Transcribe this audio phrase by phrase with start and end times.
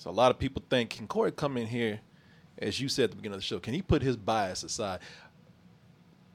[0.00, 2.00] So a lot of people think, can Corey come in here,
[2.56, 5.00] as you said at the beginning of the show, can he put his bias aside?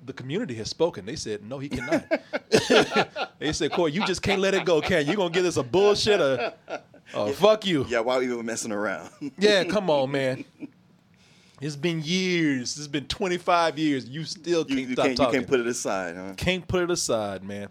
[0.06, 1.03] The community has spoken.
[1.03, 2.06] They said, no, he cannot.
[3.40, 5.14] they said, Corey, you just can't let it go, can you?
[5.14, 6.53] You gonna give us a bullshit or,
[7.16, 7.88] or fuck you?
[7.90, 9.09] Yeah, why are we even messing around?
[9.40, 10.45] Yeah, come on, man.
[11.59, 12.78] It's been years.
[12.78, 14.08] It's been 25 years.
[14.08, 16.34] You still can't you, you stop can't, you can't put it aside, huh?
[16.38, 17.70] Can't put it aside, man.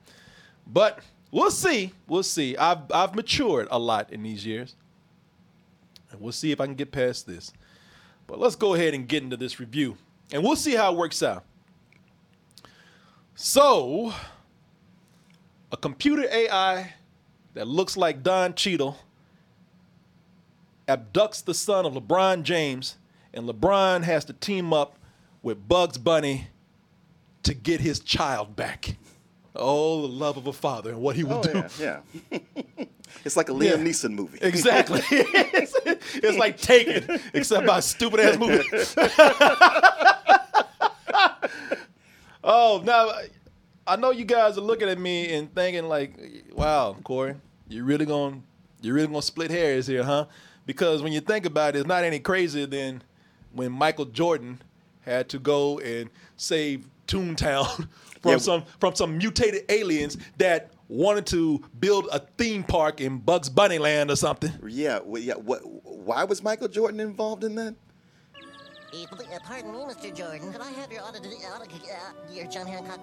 [0.66, 0.98] But
[1.30, 1.92] we'll see.
[2.08, 2.56] We'll see.
[2.56, 4.74] I've I've matured a lot in these years.
[6.14, 7.52] And we'll see if I can get past this.
[8.28, 9.96] But let's go ahead and get into this review.
[10.32, 11.44] And we'll see how it works out.
[13.34, 14.14] So,
[15.72, 16.94] a computer AI
[17.54, 18.96] that looks like Don Cheadle
[20.86, 22.96] abducts the son of LeBron James,
[23.32, 24.96] and LeBron has to team up
[25.42, 26.46] with Bugs Bunny
[27.42, 28.96] to get his child back.
[29.56, 31.64] Oh, the love of a father and what he will Oh, do.
[31.80, 32.38] yeah, yeah.
[33.24, 33.76] it's like a Liam Yeah.
[33.76, 34.38] Neeson movie.
[34.42, 35.00] Exactly.
[36.14, 38.64] it's, like Taken, except by stupid ass movie.
[42.44, 43.10] oh, now
[43.86, 46.14] I know you guys are looking at me and thinking like,
[46.52, 47.34] "Wow, Corey,
[47.68, 48.40] you really gonna
[48.80, 50.26] you really gonna split hairs here, huh?"
[50.66, 53.02] Because when you think about it, it's not any crazier than
[53.52, 54.60] when Michael Jordan
[55.02, 57.88] had to go and save Toontown
[58.22, 58.38] from Yeah.
[58.38, 63.78] some from some mutated aliens that wanted to build a theme park in Bugs Bunny
[63.78, 64.52] Land or something.
[64.66, 65.34] Yeah, well, yeah.
[65.34, 65.62] What?
[65.94, 67.74] Why was Michael Jordan involved in that?
[68.92, 70.14] Uh, pardon me, Mr.
[70.14, 70.52] Jordan.
[70.52, 73.00] Could I have your auto, auto uh, your John Hancock?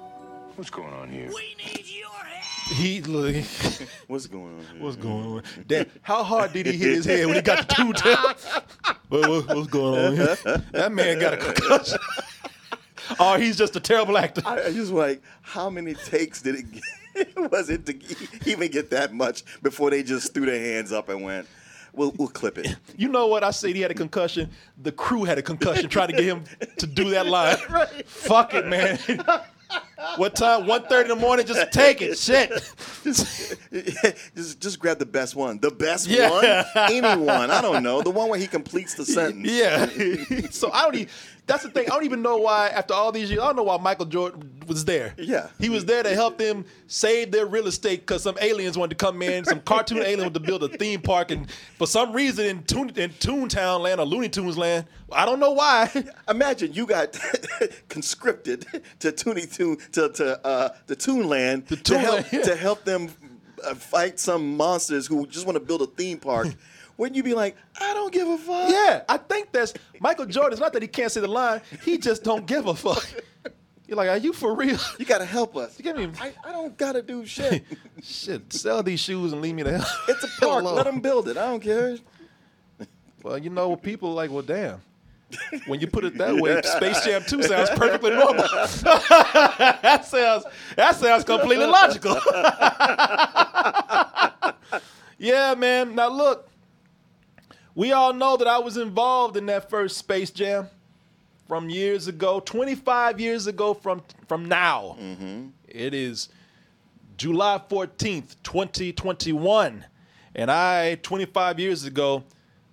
[0.56, 1.28] What's going on here?
[1.28, 2.78] We need your help.
[2.78, 3.36] He look,
[4.08, 4.66] What's going on?
[4.74, 4.84] Here?
[4.84, 5.44] what's going on?
[5.68, 8.96] Damn, how hard did he hit his head when he got the Toontown?
[9.10, 10.38] what, what, what's going on here?
[10.72, 12.00] That man got a concussion.
[13.20, 14.42] or he's just a terrible actor.
[14.46, 18.90] I, I just like how many takes did it get, was it to even get
[18.92, 21.48] that much before they just threw their hands up and went,
[21.94, 23.44] "We'll we'll clip it." You know what?
[23.44, 24.50] I said he had a concussion.
[24.82, 26.44] The crew had a concussion trying to get him
[26.78, 27.58] to do that line.
[28.06, 28.98] Fuck it, man.
[30.18, 30.64] what time?
[30.66, 31.46] 1.30 in the morning?
[31.46, 32.18] Just take it.
[32.18, 32.52] Shit.
[34.36, 36.30] just just grab the best one, the best Yeah.
[36.30, 36.46] one,
[36.92, 37.50] anyone.
[37.50, 39.50] I don't know, the one where he completes the sentence.
[39.50, 40.50] Yeah.
[40.50, 41.08] so I don't even.
[41.48, 41.88] That's the thing.
[41.88, 42.70] I don't even know why.
[42.70, 45.14] After all these years, I don't know why Michael Jordan was there.
[45.18, 45.50] Yeah.
[45.60, 49.06] He was there to help them save their real estate because some aliens wanted to
[49.06, 49.44] come in.
[49.44, 52.90] Some cartoon alien wanted to build a theme park, and for some reason in Toon
[52.96, 55.90] in Toontown Land or Looney Tunes Land, I don't know why.
[56.30, 57.20] Imagine you got
[57.90, 58.66] conscripted
[59.00, 62.42] to Toonie Toon to to uh, the Toonland to Toonland, help yeah.
[62.44, 63.10] to help them
[63.64, 66.48] uh, fight some monsters who just want to build a theme park.
[67.02, 68.70] Wouldn't you be like, I don't give a fuck?
[68.70, 70.52] Yeah, I think that's Michael Jordan.
[70.52, 73.04] It's not that he can't say the line; he just don't give a fuck.
[73.88, 74.78] You're like, are you for real?
[75.00, 75.80] You gotta help us.
[75.80, 76.12] You get me?
[76.22, 77.64] I, I don't gotta do shit.
[78.04, 79.88] Shit, sell these shoes and leave me the hell.
[80.10, 80.64] It's a park.
[80.64, 81.38] Let them build it.
[81.38, 81.98] I don't care.
[83.24, 84.80] Well, you know, people are like, well, damn.
[85.66, 88.44] When you put it that way, Space Jam 2 sounds perfectly normal.
[88.44, 90.46] that sounds
[90.76, 92.16] that sounds completely logical.
[95.18, 95.96] yeah, man.
[95.96, 96.51] Now look,
[97.76, 100.68] we all know that I was involved in that first Space Jam
[101.48, 104.96] from years ago, 25 years ago from from now.
[105.00, 105.48] Mm-hmm.
[105.68, 106.30] It is
[107.18, 109.86] July 14th, 2021.
[110.34, 112.24] And I, 25 years ago,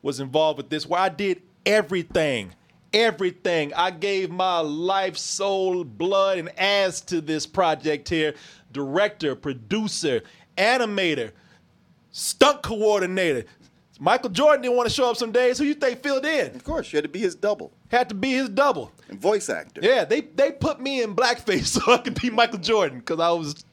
[0.01, 2.55] was involved with this where I did everything.
[2.93, 3.75] Everything.
[3.75, 8.35] I gave my life, soul, blood, and ass to this project here.
[8.73, 10.23] Director, producer,
[10.57, 11.33] animator,
[12.11, 13.45] stunt coordinator.
[13.99, 15.59] Michael Jordan didn't want to show up some days.
[15.59, 16.55] Who you think filled in?
[16.55, 18.93] Of course, you had to be his double Had to be his double.
[19.09, 19.81] and voice actor.
[19.83, 23.31] Yeah, they they put me in blackface so I could be Michael Jordan because I
[23.31, 23.65] was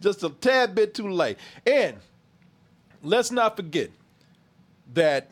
[0.00, 1.38] just a tad bit too late.
[1.66, 1.96] And
[3.02, 3.90] let's not forget,
[4.94, 5.30] that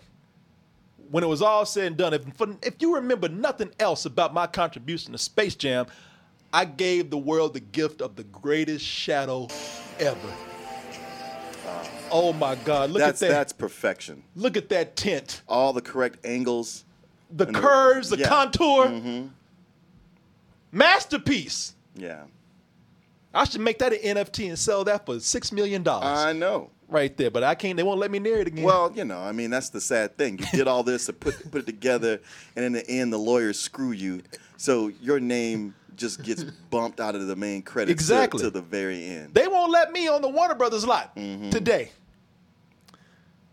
[1.10, 2.22] when it was all said and done, if,
[2.62, 5.86] if you remember nothing else about my contribution to Space Jam,
[6.52, 9.48] I gave the world the gift of the greatest shadow
[9.98, 10.32] ever.
[12.10, 12.90] Oh my God!
[12.90, 13.34] Look that's at that!
[13.34, 14.22] that's perfection.
[14.36, 15.42] Look at that tint.
[15.48, 16.84] All the correct angles.
[17.30, 18.28] The And the- curves, the yeah.
[18.28, 19.28] contour.
[20.72, 21.74] Masterpiece.
[21.94, 22.24] Yeah.
[23.34, 26.70] I should make that an NFT and sell that for six million dollars I know.
[26.88, 27.30] right there.
[27.30, 27.76] But I can't.
[27.76, 28.64] They won't let me near it again.
[28.64, 30.38] Well, you know, I mean, that's the sad thing.
[30.38, 32.20] You did all this to put put it together,
[32.56, 34.22] and in the end, the lawyers screw you.
[34.56, 38.40] So your name just gets bumped out of the main credits to- Exactly.
[38.42, 39.34] to, the very end.
[39.34, 41.50] they won't let me on the Warner Brothers lot Mm-hmm.
[41.50, 41.90] today.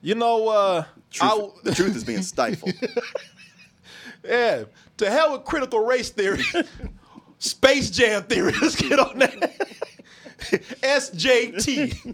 [0.05, 2.75] You know, uh, Truth, the truth is being stifled.
[4.23, 4.65] yeah.
[4.97, 6.43] To hell with critical race theory,
[7.39, 8.53] Space Jam theory.
[8.61, 9.57] Let's get on that.
[10.83, 12.13] SJT.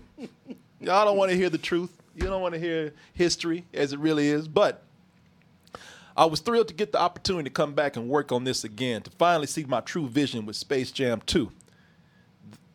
[0.80, 1.92] Y'all don't want to hear the truth.
[2.16, 4.48] You don't want to hear history as it really is.
[4.48, 4.84] But
[6.16, 9.02] I was thrilled to get the opportunity to come back and work on this again,
[9.02, 11.52] to finally see my true vision with Space Jam 2.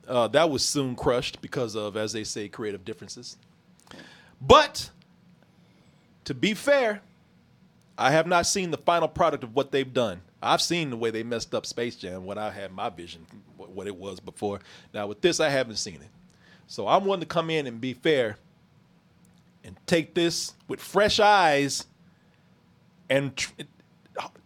[0.07, 3.39] Uh, that was soon crushed because of, as they say, creative differences.
[4.43, 4.91] But
[6.27, 7.01] to be fair,
[7.97, 10.21] I have not seen the final product of what they've done.
[10.43, 13.27] I've seen the way they messed up Space Jam when I had my vision,
[13.57, 14.61] what it was before.
[14.93, 16.11] Now with this, I haven't seen it.
[16.67, 18.37] So I'm willing to come in and be fair
[19.65, 21.87] and take this with fresh eyes
[23.09, 23.53] and tr-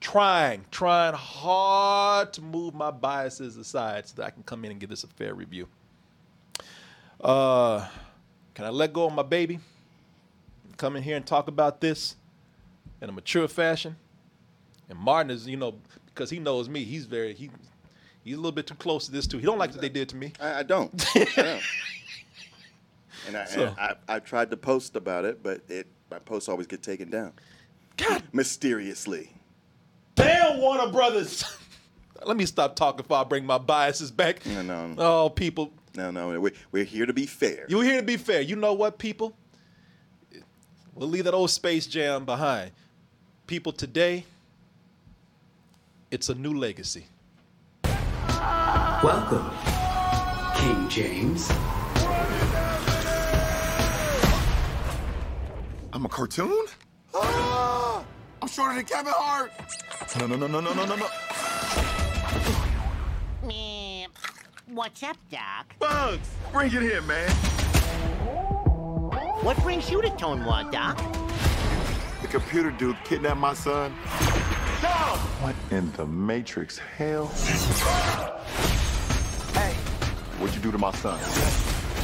[0.01, 4.81] trying, trying hard to move my biases aside so that I can come in and
[4.81, 5.67] give this a fair review.
[7.21, 7.87] Uh,
[8.55, 9.61] can I let go of my baby?
[10.81, 12.17] Come in here and talk about this
[13.03, 13.97] in a mature fashion.
[14.89, 15.75] And Martin is, you know,
[16.07, 17.51] because he knows me, he's very he
[18.25, 19.37] he's a little bit too close to this too.
[19.37, 20.33] He don't like what they did to me.
[20.41, 20.91] I, I don't.
[21.15, 21.63] I don't.
[23.27, 26.49] And, I, So- and I, I tried to post about it, but it my posts
[26.49, 27.35] always get taken down
[27.99, 29.35] God mysteriously.
[30.15, 31.45] damn Warner Brothers.
[32.25, 34.47] Let me stop talking before I bring my biases back.
[34.47, 34.95] No, no.
[34.97, 35.75] Oh, people.
[35.95, 37.67] No, no, we're, we're here to be fair.
[37.69, 38.41] You're here to be fair.
[38.41, 39.37] You know what, people?
[41.01, 42.73] We'll leave that old Space Jam behind.
[43.47, 44.27] People today,
[46.11, 47.07] it's a new legacy.
[49.03, 49.51] Welcome,
[50.57, 51.49] King James.
[55.95, 56.67] I'm a cartoon?
[57.15, 58.05] Ah,
[58.43, 59.53] I'm shorter than Kevin Hart.
[60.19, 61.07] No, no, no, no, no, no, no, no.
[64.67, 65.75] What's up, Doc?
[65.79, 67.31] Bugs, bring it here, man.
[69.43, 70.99] What brings you to Tune World, Doc?
[72.21, 73.93] The computer dude kidnapped my son.
[75.41, 77.29] What in the Matrix hell?
[79.55, 79.73] Hey,
[80.39, 81.19] what'd you do to my son?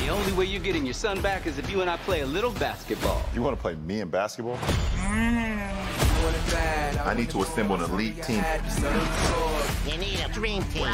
[0.03, 2.27] The only way you're getting your son back is if you and I play a
[2.27, 3.23] little basketball.
[3.35, 4.57] You want to play me in basketball?
[4.57, 5.47] Mm.
[7.05, 8.43] I need to assemble an elite team.
[9.87, 10.89] You need a dream team.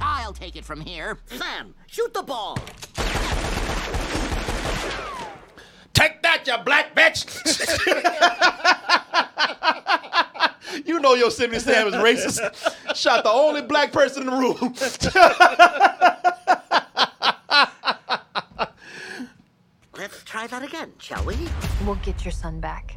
[0.00, 1.18] I'll take it from here.
[1.26, 2.56] Sam, shoot the ball.
[6.00, 7.26] Take that, you black bitch!
[10.86, 12.96] you know Yosemite Sam is racist.
[12.96, 14.56] Shot the only black person in the room.
[19.98, 21.36] Let's try that again, shall we?
[21.84, 22.96] We'll get your son back.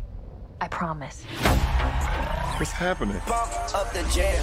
[0.61, 1.25] I promise.
[2.55, 3.19] What's happening?
[3.27, 4.41] Bump up the jam.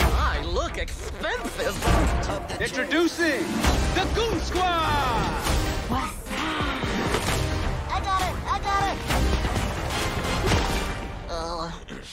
[0.00, 2.60] I look expensive.
[2.60, 3.46] Introducing
[3.94, 5.54] the Goon Squad!
[5.90, 6.23] I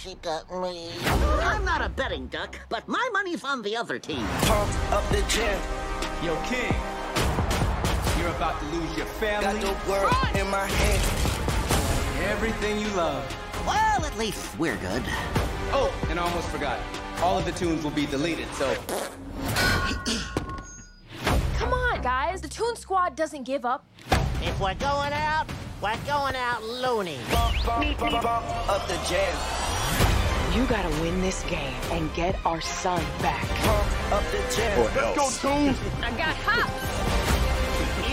[0.01, 0.89] she got me.
[1.05, 4.25] I'm not a betting duck, but my money's on the other team.
[4.43, 5.61] Pump up the jam.
[6.23, 6.73] Yo, King,
[8.19, 12.29] you're about to lose your family, That don't work in my head.
[12.31, 13.23] everything you love.
[13.65, 15.03] Well, at least we're good.
[15.73, 16.79] Oh, and I almost forgot.
[17.21, 18.73] All of the tunes will be deleted, so
[21.57, 22.41] Come on, guys.
[22.41, 23.85] The Toon Squad doesn't give up.
[24.41, 25.47] If we're going out,
[25.81, 27.19] we're going out loony.
[30.53, 33.49] You gotta win this game and get our son back.
[34.11, 35.75] up Let's go, Toon.
[36.03, 36.91] I got hops.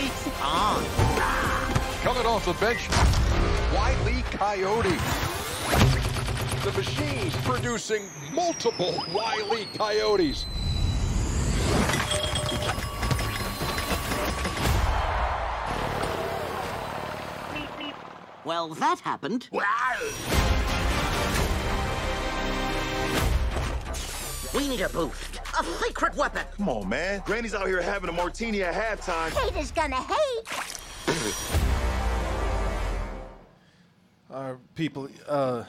[0.01, 0.85] It's on.
[2.01, 2.87] Coming off the bench,
[3.75, 4.95] Wiley Coyote.
[6.63, 10.45] The machine's producing multiple Wiley Coyotes.
[18.45, 19.49] Well, that happened.
[24.53, 25.39] We need a boost.
[25.59, 26.43] A secret weapon.
[26.57, 27.21] Come on, man.
[27.25, 29.29] Granny's out here having a martini at halftime.
[29.29, 30.45] Haters gonna hate.
[34.33, 35.09] All right, people.
[35.27, 35.63] Uh,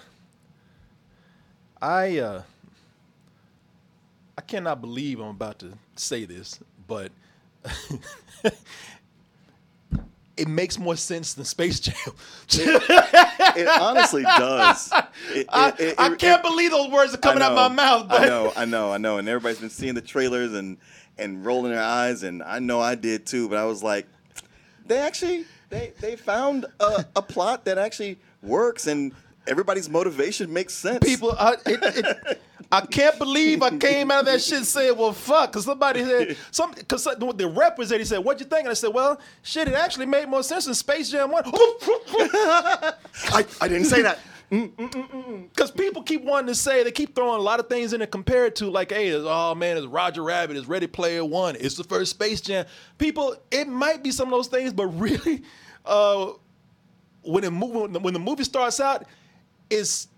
[1.81, 2.43] I uh,
[4.37, 7.13] I cannot believe I'm about to say this, but
[10.41, 11.95] it makes more sense than Space Jam.
[12.51, 14.91] It honestly does.
[15.33, 18.09] It- I, it- it- I can't believe those words are coming I out my mouth.
[18.09, 19.19] But I know, I know, I know.
[19.19, 20.79] And everybody's been seeing the trailers and
[21.19, 23.49] and rolling their eyes, and I know I did too.
[23.49, 24.07] But I was like,
[24.87, 29.13] they actually they they found a, a plot that actually works, and
[29.47, 30.99] everybody's motivation makes sense.
[31.05, 32.43] people, I, it, it,
[32.73, 36.37] I can't believe I came out of that shit said, "Well, fuck," because somebody said
[36.51, 37.99] some, because the rep was there.
[37.99, 40.67] He said, "What you think?" And I said, "Well, shit, it actually made more sense
[40.67, 42.95] than Space Jam One." I,
[43.61, 44.19] I didn't say that.
[44.51, 47.69] Mm, mm, mm, because people keep wanting to say, they keep throwing a lot of
[47.69, 51.25] things in it compared to, like, hey, oh man, it's Roger Rabbit, it's Ready Player
[51.25, 52.67] One, it's the first Space Jam.
[52.99, 55.45] People, it might be some of those things, but really,
[55.87, 56.33] uh,
[57.23, 59.07] when, it when the movie starts out,
[59.71, 60.09] it's,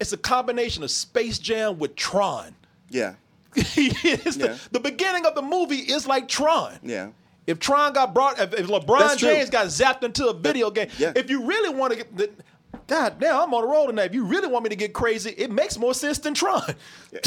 [0.00, 2.54] it's a combination of Space Jam with Tron.
[2.90, 3.14] Yeah,
[3.56, 4.56] It's the, Yeah.
[4.70, 6.78] the beginning of the movie is like Tron.
[6.82, 7.08] yeah.
[7.46, 9.16] If Tron got brought, if, if LeBron.
[9.18, 11.12] James got zapped into a video game, yeah.
[11.14, 12.28] if you really want to get, the,
[12.88, 14.06] God damn, I'm on the roll tonight.
[14.06, 16.62] If you really want me to get crazy, it makes more sense than Tron.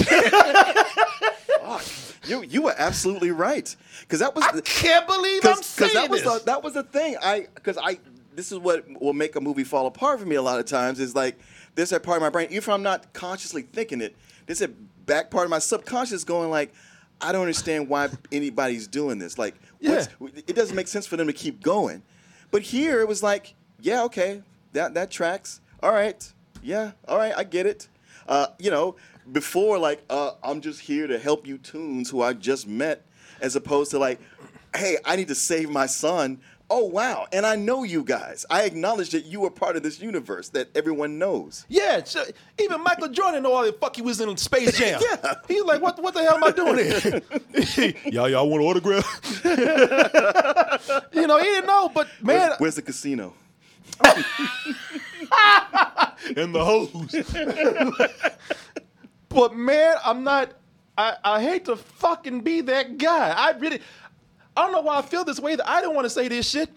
[2.28, 6.22] You you were absolutely right because that was I can't believe I'm saying that was
[6.24, 6.34] this.
[6.40, 7.16] the, that was the thing.
[7.22, 7.98] I because I
[8.40, 10.98] this is what will make a movie fall apart for me a lot of times
[11.02, 11.38] is like
[11.76, 14.16] there's that part of my brain even if I'm not consciously thinking it
[14.46, 16.74] there's a back part of my subconscious going like
[17.20, 19.38] I don't understand why anybody's doing this.
[19.38, 22.02] Like what's, it doesn't make sense for them to keep going.
[22.50, 24.42] But here it was like yeah okay
[24.72, 25.60] that that tracks.
[25.84, 26.32] All right.
[26.64, 26.92] Yeah.
[27.10, 27.34] All right.
[27.36, 27.90] I get it.
[28.26, 28.96] Uh, you know
[29.34, 33.06] before like uh, I'm just here to help you tunes who I just met
[33.42, 34.22] as opposed to like
[34.74, 36.40] hey I need to save my son
[36.70, 40.00] oh wow and I know you guys I acknowledge that you are part of this
[40.00, 42.24] universe that everyone knows Yeah, so
[42.60, 45.02] even Michael Jordan know all the fuck he was in Space Jam.
[45.02, 45.36] Yeah.
[45.48, 47.22] He's like, what, what the hell am I doing here?
[48.12, 49.42] y'all, y'all want an autograph?
[51.14, 53.34] you know, he didn't know, but man, where's, where's the casino
[56.36, 57.16] in the hose.
[59.30, 60.54] but man, I'm not.
[60.98, 63.30] I, I hate to fucking be that guy.
[63.30, 63.82] I really.
[64.58, 65.56] I don't know why I feel this way.
[65.56, 66.70] That I don't want to say this shit.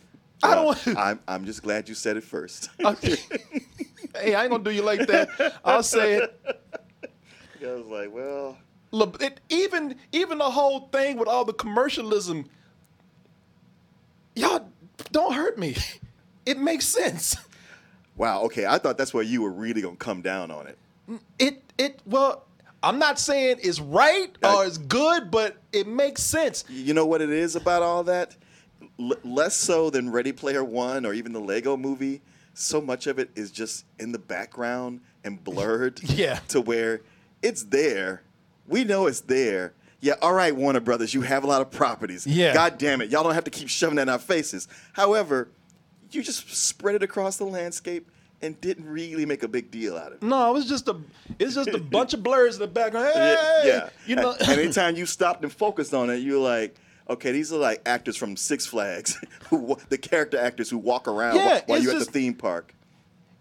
[0.42, 0.86] I don't want.
[0.96, 5.06] I'm, I'm just glad you said it first hey, I ain't gonna do you like
[5.06, 5.60] that.
[5.64, 6.40] I'll say it.
[7.62, 8.56] I was like well
[8.90, 12.48] Look, it, even even the whole thing with all the commercialism,
[14.34, 14.66] y'all
[15.12, 15.76] don't hurt me.
[16.46, 17.36] It makes sense.
[18.16, 20.78] wow okay I thought that's where you were really gonna come down on it
[21.38, 22.44] It it well,
[22.82, 26.64] I'm not saying it's right or it's good, but it makes sense.
[26.68, 28.36] You know what it is about all that?
[28.98, 32.22] L- less so than Ready Player One or even the Lego movie.
[32.54, 36.00] So much of it is just in the background and blurred.
[36.10, 36.40] Yeah.
[36.48, 37.02] To where
[37.42, 38.22] it's there.
[38.66, 39.74] We know it's there.
[40.02, 42.26] Yeah, all right, Warner Brothers, you have a lot of properties.
[42.26, 42.54] Yeah.
[42.54, 43.10] God damn it.
[43.10, 44.66] Y'all don't have to keep shoving that in our faces.
[44.94, 45.48] However,
[46.10, 48.10] you just spread it across the landscape
[48.42, 50.22] and didn't really make a big deal out of it.
[50.22, 50.96] No, it was just a
[51.38, 53.10] it's just a bunch of blurs in the background.
[53.12, 53.88] Hey, yeah.
[54.06, 54.32] you know.
[54.48, 56.74] Anytime you stopped and focused on it, you're like,
[57.08, 61.36] okay, these are like actors from Six Flags, who the character actors who walk around
[61.36, 62.74] Yeah, while, you're at the theme park.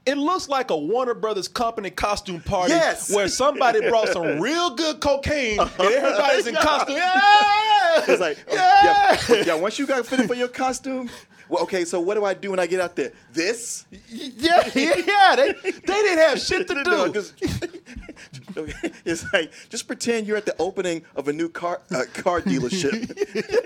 [0.06, 3.14] it looks like a Warner Brothers company costume party Yes.
[3.14, 5.84] where somebody brought some real good cocaine and uh-huh.
[5.84, 6.96] everybody's in costume.
[6.96, 8.04] Yeah!
[8.08, 9.20] It's like, oh, yeah.
[9.30, 9.56] yeah, yeah.
[9.56, 11.10] Once you got fitted for your costume,
[11.50, 11.84] well, okay.
[11.86, 13.12] So what do I do when I get out there?
[13.34, 13.86] This.
[14.08, 17.12] yeah, yeah, they, they didn't have shit to do.
[17.14, 17.34] just-
[19.06, 22.94] it's like just pretend you're at the opening of a new car uh, car dealership,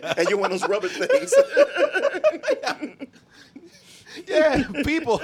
[0.17, 1.33] and you're one of those rubber things.
[4.27, 5.21] Yeah, people,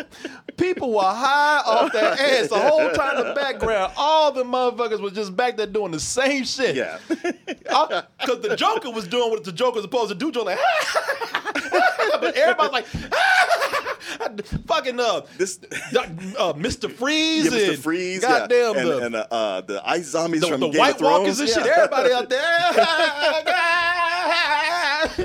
[0.58, 3.20] people were high off their ass the whole time.
[3.20, 6.75] In the background, all the motherfuckers was just back there doing the same shit.
[6.75, 6.98] yeah.
[7.08, 10.32] because the Joker was doing what the Joker was supposed to do.
[10.32, 10.60] Joker like,
[11.53, 12.86] but everybody's like,
[14.68, 15.60] fucking uh, This.
[15.62, 16.91] uh, Mr.
[16.91, 17.77] Freeze, Yeah, Mr.
[17.77, 18.82] Freeze, goddamn yeah.
[18.82, 21.39] and, the, and uh, uh, the ice zombies the, from the Game White of Thrones.
[21.39, 21.65] Walkers and shit.
[21.65, 21.74] Yeah.
[21.77, 22.72] Everybody out there.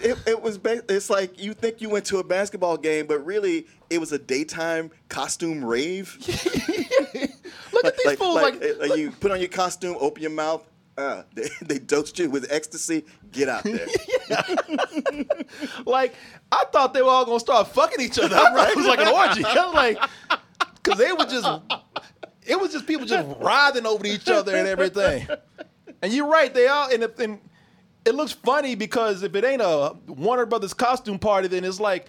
[0.00, 3.66] it, it was it's like you think you went to a basketball game, but really
[3.90, 6.16] it was a daytime costume rave.
[7.72, 8.34] Look at these like, fools.
[8.36, 10.66] like, Like, like you put on your costume, open your mouth.
[10.96, 13.04] Uh, they, they dosed you with ecstasy.
[13.30, 13.86] Get out there.
[15.86, 16.14] like
[16.50, 18.36] I thought they were all gonna start fucking each other.
[18.36, 18.70] Right?
[18.70, 19.44] It was like an orgy.
[19.44, 19.98] I was like,
[20.82, 21.48] because they were just,
[22.46, 25.26] it was just people just writhing over each other and everything.
[26.02, 27.38] And you're right, they all and, and
[28.04, 32.06] it looks funny because if it ain't a Warner Brothers costume party, then it's like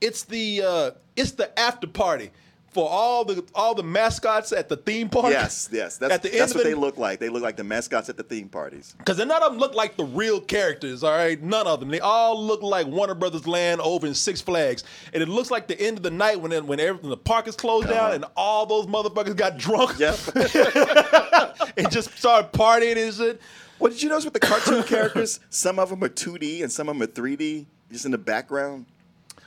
[0.00, 2.30] it's the uh, it's the after party
[2.72, 5.30] for all the all the mascots at the theme park.
[5.30, 5.98] Yes, yes.
[5.98, 7.20] That's, At the end that's what the- they look like.
[7.20, 8.94] They look like the mascots at the theme parties.
[8.98, 11.40] Because none of them look like the real characters, all right?
[11.42, 11.90] None of them.
[11.90, 14.84] They all look like Warner Brothers Land over in Six Flags.
[15.12, 17.56] And it looks like the end of the night when when everything, the park is
[17.56, 18.14] closed down uh-huh.
[18.14, 20.18] and all those motherfuckers got drunk Yep.
[21.76, 23.40] and just started partying and shit.
[23.78, 26.88] Well, did you notice with the cartoon characters, some of them are 2D and some
[26.88, 28.86] of them are 3D, just in the background?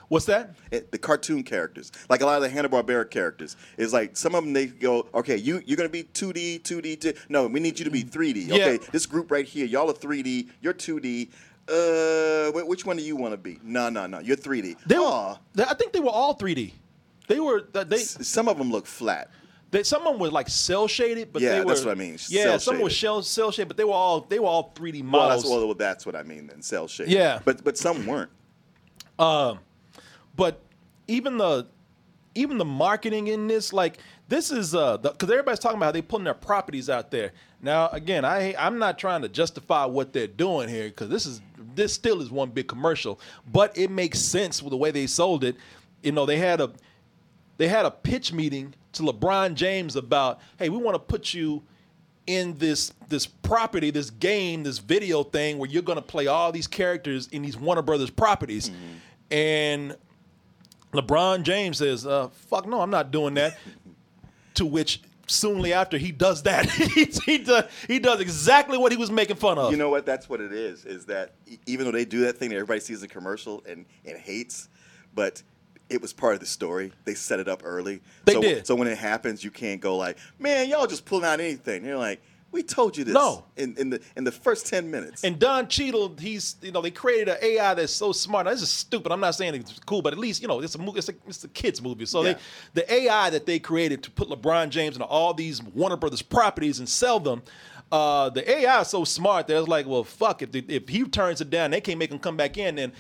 [0.08, 0.56] What's that?
[0.72, 4.36] It- the cartoon characters, like a lot of the Hanna Barbera characters, is like some
[4.36, 7.80] of them they go, okay, you you're gonna be 2D, 2D, 2 no, we need
[7.80, 8.48] you to be 3D.
[8.48, 8.56] Yeah.
[8.56, 11.30] Okay, this group right here, y'all are 3D, you're 2D.
[11.68, 13.60] Uh, which one do you want to be?
[13.64, 14.78] No, no, no, you're 3D.
[14.86, 15.38] They, Aw.
[15.56, 16.74] they- I think they were all 3D.
[17.28, 19.32] They were they S- some of them look flat.
[19.72, 21.66] They, some of them were like cell shaded, but Yeah, they were.
[21.66, 24.38] that's what I mean, Yeah, some were shell cell shaded, but they were all they
[24.38, 25.42] were all 3D Well, models.
[25.44, 27.08] that's well, that's what I mean then, cell shade.
[27.10, 27.40] Yeah.
[27.44, 28.30] but but some weren't.
[29.18, 29.58] Um,
[30.36, 30.62] but
[31.08, 31.68] even the
[32.36, 36.02] even the marketing in this, like this is uh, because everybody's talking about how they
[36.02, 37.32] putting their properties out there.
[37.62, 41.42] Now, again, I I'm not trying to justify what they're doing here because this is
[41.76, 43.20] this still is one big commercial,
[43.52, 45.56] but it makes sense with the way they sold it.
[46.04, 46.72] You know, they had a
[47.58, 51.64] they had a pitch meeting to LeBron James about, hey, we want to put you
[52.28, 56.68] in this this property, this game, this video thing where you're gonna play all these
[56.68, 58.72] characters in these Warner Brothers properties.
[59.32, 59.96] And
[60.98, 63.58] LeBron James says, uh, fuck no, I'm not doing that.
[64.56, 68.98] to which soonly after he does that, he, he, does, he does exactly what he
[68.98, 69.72] was making fun of.
[69.72, 70.06] You know what?
[70.06, 70.86] That's what it is.
[70.86, 71.34] Is that
[71.66, 74.70] even though they do that thing that everybody sees the commercial and, and hates,
[75.14, 75.42] but
[75.90, 76.92] it was part of the story.
[77.06, 78.02] They set it up early.
[78.26, 78.68] They so, did.
[78.68, 81.98] So when it happens, you can't go like, "Man, y'all just pulling out anything." You're
[81.98, 82.22] like,
[82.56, 83.46] "We told you this." No.
[83.58, 85.24] In, in the in the first ten minutes.
[85.24, 88.46] And Don Cheadle, he's you know they created an AI that's so smart.
[88.46, 89.12] Now, this is stupid.
[89.12, 91.00] I'm not saying it's cool, but at least you know it's a movie.
[91.00, 92.06] It's a, it's a kids movie.
[92.06, 92.34] So Yeah.
[92.74, 96.22] they the AI that they created to put LeBron James into all these Warner Brothers
[96.22, 97.44] properties and sell them.
[97.92, 101.40] Uh, the AI is so smart that it's like, well, fuck if if he turns
[101.40, 102.76] it down, they can't make him come back in.
[102.76, 102.94] Then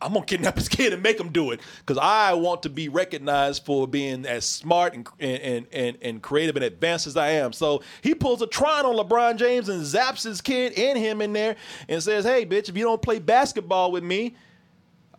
[0.00, 2.88] I'm gonna kidnap his kid and make him do it because I want to be
[2.88, 7.52] recognized for being as smart and and, and and creative and advanced as I am.
[7.52, 11.32] So he pulls a Tron on LeBron James and zaps his kid and him in
[11.32, 11.56] there
[11.88, 14.36] and says, "Hey, bitch, if you don't play basketball with me,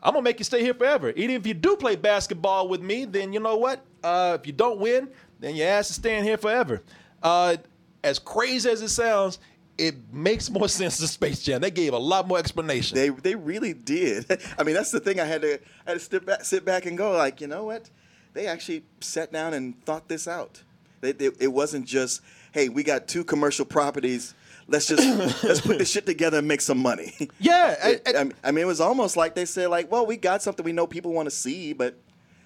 [0.02, 1.10] I'm gonna make you stay here forever.
[1.12, 3.86] Even if you do play basketball with me, then you know what?
[4.04, 6.82] Uh, if you don't win, then your ass is staying here forever."
[7.22, 7.58] Uh,
[8.04, 9.40] as crazy as it sounds,
[9.80, 11.62] it makes more sense to Space Jam.
[11.62, 12.96] They gave a lot more explanation.
[12.98, 14.26] They they really did.
[14.58, 15.20] I mean, that's the thing.
[15.20, 15.54] I had to
[15.88, 17.90] I had to sit back, sit back and go like, you know what?
[18.34, 20.62] They actually sat down and thought this out.
[21.02, 24.36] They, they, it wasn't just, hey, we got two commercial properties.
[24.68, 27.16] Let's just let's put this shit together and make some money.
[27.40, 30.06] Yeah, I- It- I, mean- I mean, it was almost like they said, like, well,
[30.06, 31.96] we got something we know people want to see, but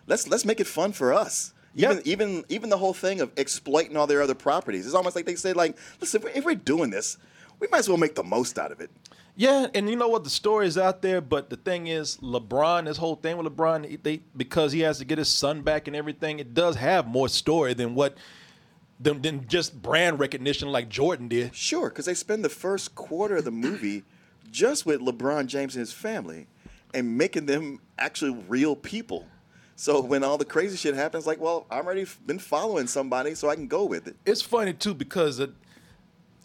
[0.07, 1.53] let's let's make it fun for us.
[1.75, 4.85] Even even even the whole thing of exploiting all their other properties.
[4.85, 7.17] It's almost like they said, like, listen, if we're, if we're doing this,
[7.59, 8.91] we might as well make the most out of it.
[9.35, 10.23] Yeah, and you know what?
[10.23, 14.03] The story is out there, but the thing is, LeBron, this whole thing with LeBron,
[14.03, 17.27] they because he has to get his son back and everything, it does have more
[17.27, 18.17] story than what
[18.99, 21.55] than, than just brand recognition like Jordan did.
[21.55, 24.03] Sure, because they spend the first quarter of the movie
[24.51, 26.45] just with LeBron James and his family
[26.93, 29.25] and making them actually real people.
[29.75, 33.49] So when all the crazy shit happens, like, well, I'm already been following somebody, so
[33.49, 34.15] I can go with it.
[34.25, 35.49] It's funny too because at,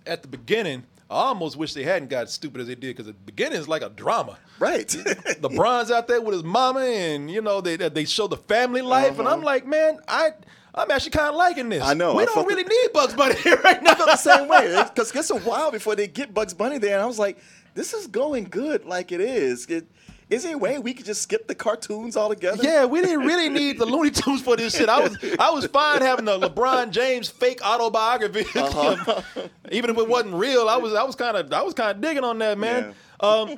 [0.06, 3.06] at the beginning, I almost wish they hadn't got as stupid as they did because
[3.06, 4.38] the beginning is like a drama.
[4.58, 4.86] Right.
[5.40, 9.18] LeBron's out there with his mama, and you know they they show the family life,
[9.18, 10.32] and I'm like, man, I
[10.74, 11.82] I'm actually kind of liking this.
[11.82, 11.90] Uh-huh.
[11.90, 13.92] I know, We I don't really need Bugs Bunny here right now.
[13.92, 16.94] I felt the same way because it's a while before they get Bugs Bunny there,
[16.94, 17.38] and I was like,
[17.74, 19.66] this is going good like it is.
[19.66, 19.86] It,
[20.30, 22.62] is there a way we could just skip the cartoons altogether?
[22.62, 24.88] Yeah, we didn't really need the Looney Tunes for this shit.
[24.88, 29.22] I was I was fine having the LeBron James fake autobiography, Uh-huh.
[29.72, 30.68] even if it wasn't real.
[30.68, 32.94] I was I was kind of I was kind of digging on that man.
[33.20, 33.54] Um,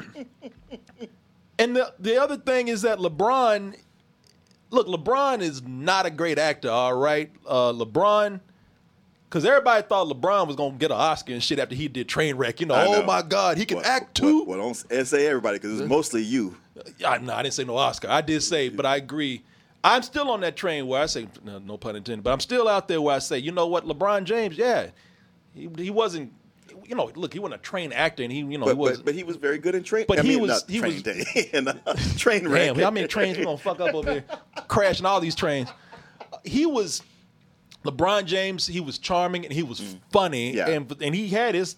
[1.58, 3.76] and the the other thing is that LeBron,
[4.70, 6.70] look, LeBron is not a great actor.
[6.70, 8.40] All right, uh, LeBron.
[9.30, 12.58] Cause everybody thought LeBron was gonna get an Oscar and shit after he did Trainwreck.
[12.58, 13.02] You know, I oh know.
[13.04, 14.38] my God, he can Well, act too.
[14.44, 16.56] Well, well, don't say everybody because it's mostly you.
[17.06, 18.08] I, no, I didn't say no Oscar.
[18.10, 19.44] I did say, but I agree.
[19.84, 22.66] I'm still on that train where I say, no, no pun intended, but I'm still
[22.68, 24.88] out there where I say, you know what, LeBron James, yeah,
[25.54, 26.32] he, he wasn't,
[26.84, 28.96] you know, look, he wasn't a trained actor, and he, you know, But, he was.
[28.98, 30.06] but, but he was very good in train.
[30.08, 31.74] But I he mean, was- he train was- day and uh,
[32.16, 32.74] train wreck.
[32.74, 34.24] Damn, how many trains we gonna fuck up over here?
[34.68, 35.68] Crashing all these trains.
[36.44, 37.02] He was
[37.84, 38.66] LeBron James.
[38.66, 40.56] He was charming and he was funny, Mm.
[40.56, 40.68] Yeah.
[40.68, 41.76] and and he had his.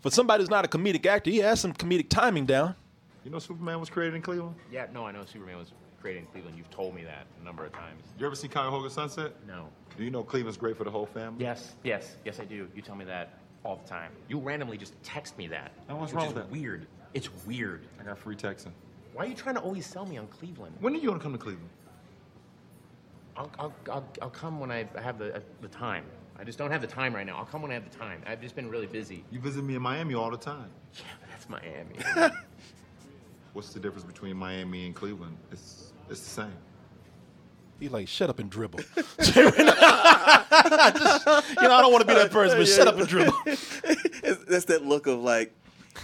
[0.00, 2.74] For somebody who's not a comedic actor, he has some comedic timing down.
[3.24, 4.54] You know Superman was created in Cleveland?
[4.70, 6.58] Yeah, no, I know Superman was created in Cleveland.
[6.58, 8.02] You've told me that a number of times.
[8.18, 9.32] You ever seen Cuyahoga Sunset?
[9.48, 9.68] No.
[9.96, 11.42] Do you know Cleveland's great for the whole family?
[11.42, 12.68] Yes, yes, yes, I do.
[12.76, 14.10] You tell me that all the time.
[14.28, 15.72] You randomly just text me that.
[15.88, 16.50] Now, what's wrong with that?
[16.50, 16.86] Weird.
[17.14, 17.86] It's weird.
[17.98, 18.72] I got free texting.
[19.14, 20.76] Why are you trying to always sell me on Cleveland?
[20.80, 21.70] When are you gonna come to Cleveland?
[23.36, 26.04] I'll, I'll, I'll, I'll come when I have the, uh, the time.
[26.38, 27.36] I just don't have the time right now.
[27.36, 28.22] I'll come when I have the time.
[28.26, 29.24] I've just been really busy.
[29.30, 30.70] You visit me in Miami all the time.
[30.96, 32.30] Yeah, but that's Miami.
[33.52, 35.36] What's the difference between Miami and Cleveland?
[35.50, 36.52] It's it's the same.
[37.80, 38.78] He like, shut up and dribble.
[39.20, 39.64] Just- you know,
[40.54, 43.32] I don't want to be that person, but shut up and dribble.
[44.48, 45.52] That's that look of like,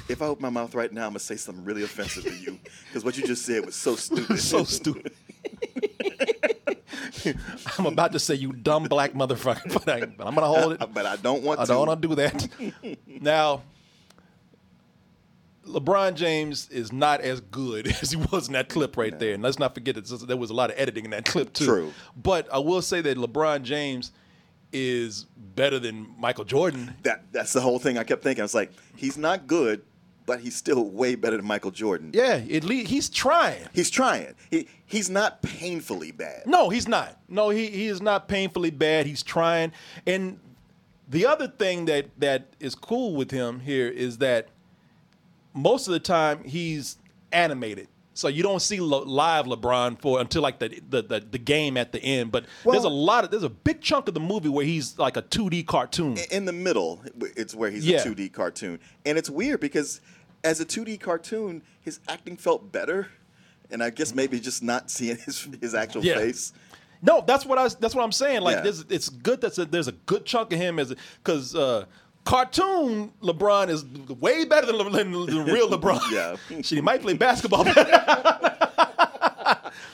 [0.08, 2.58] if I open my mouth right now, I'm gonna say something really offensive to you
[2.88, 4.40] because what you just said was so stupid.
[4.40, 5.12] so stupid.
[7.78, 10.80] I'm about to say you dumb black motherfucker, but, I, but I'm gonna hold it.
[10.94, 11.68] But I don't want I to.
[11.68, 12.48] don't want to do that.
[13.20, 13.62] now,
[15.66, 19.42] LeBron James is not as good as he was in that clip right there, and
[19.42, 21.64] let's not forget that there was a lot of editing in that clip too.
[21.66, 21.94] True.
[22.16, 24.12] But I will say that LeBron James
[24.72, 26.94] is better than Michael Jordan.
[27.02, 27.98] That that's the whole thing.
[27.98, 28.42] I kept thinking.
[28.42, 29.82] I was like, he's not good,
[30.30, 32.12] but he's still way better than Michael Jordan.
[32.14, 33.66] Yeah, at least he's trying.
[33.74, 34.34] He's trying.
[34.48, 36.46] He he's not painfully bad.
[36.46, 37.18] No, he's not.
[37.28, 39.06] No, he, he is not painfully bad.
[39.06, 39.72] He's trying.
[40.06, 40.38] And
[41.08, 44.50] the other thing that that is cool with him here is that
[45.52, 46.96] most of the time he's
[47.32, 47.88] animated.
[48.12, 51.76] So you don't see lo- live LeBron for until like the, the the the game
[51.76, 52.30] at the end.
[52.32, 55.16] But there's a lot of there's a big chunk of the movie where he's like
[55.16, 56.18] a 2D cartoon.
[56.30, 57.00] In the middle,
[57.36, 58.00] it's where he's Yeah.
[58.02, 60.00] a 2D cartoon, and it's weird because
[60.44, 63.08] as a 2D cartoon, his acting felt better,
[63.70, 66.16] and I guess maybe just not seeing his his actual Yeah.
[66.16, 66.52] face.
[67.02, 67.68] No, that's what I.
[67.80, 68.42] That's what I'm saying.
[68.42, 68.62] Like, Yeah.
[68.62, 71.86] there's, it's good that there's a good chunk of him as because uh,
[72.24, 73.84] cartoon LeBron is
[74.20, 76.00] way better than, Le- than the real LeBron.
[76.12, 76.36] Yeah.
[76.62, 77.64] Shit, he might play basketball.
[77.64, 77.84] better.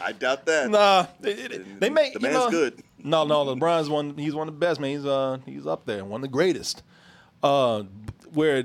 [0.00, 0.70] I doubt that.
[0.70, 2.82] nah, they, they- they make the you man's know- good.
[3.04, 4.16] No, no, LeBron's one.
[4.18, 4.90] He's one of the best, man.
[4.90, 6.82] He's uh, he's up there, one of the greatest.
[7.40, 7.84] Uh,
[8.32, 8.64] where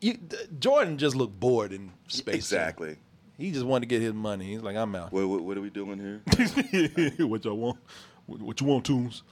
[0.00, 0.18] you,
[0.58, 2.34] Jordan just looked bored in space.
[2.36, 2.96] Exactly.
[3.36, 4.46] He just wanted to get his money.
[4.46, 5.12] He's like, I'm out.
[5.12, 6.20] What, what, what are we doing here?
[7.26, 7.78] what y'all want?
[8.26, 9.22] What, what you want, Toons?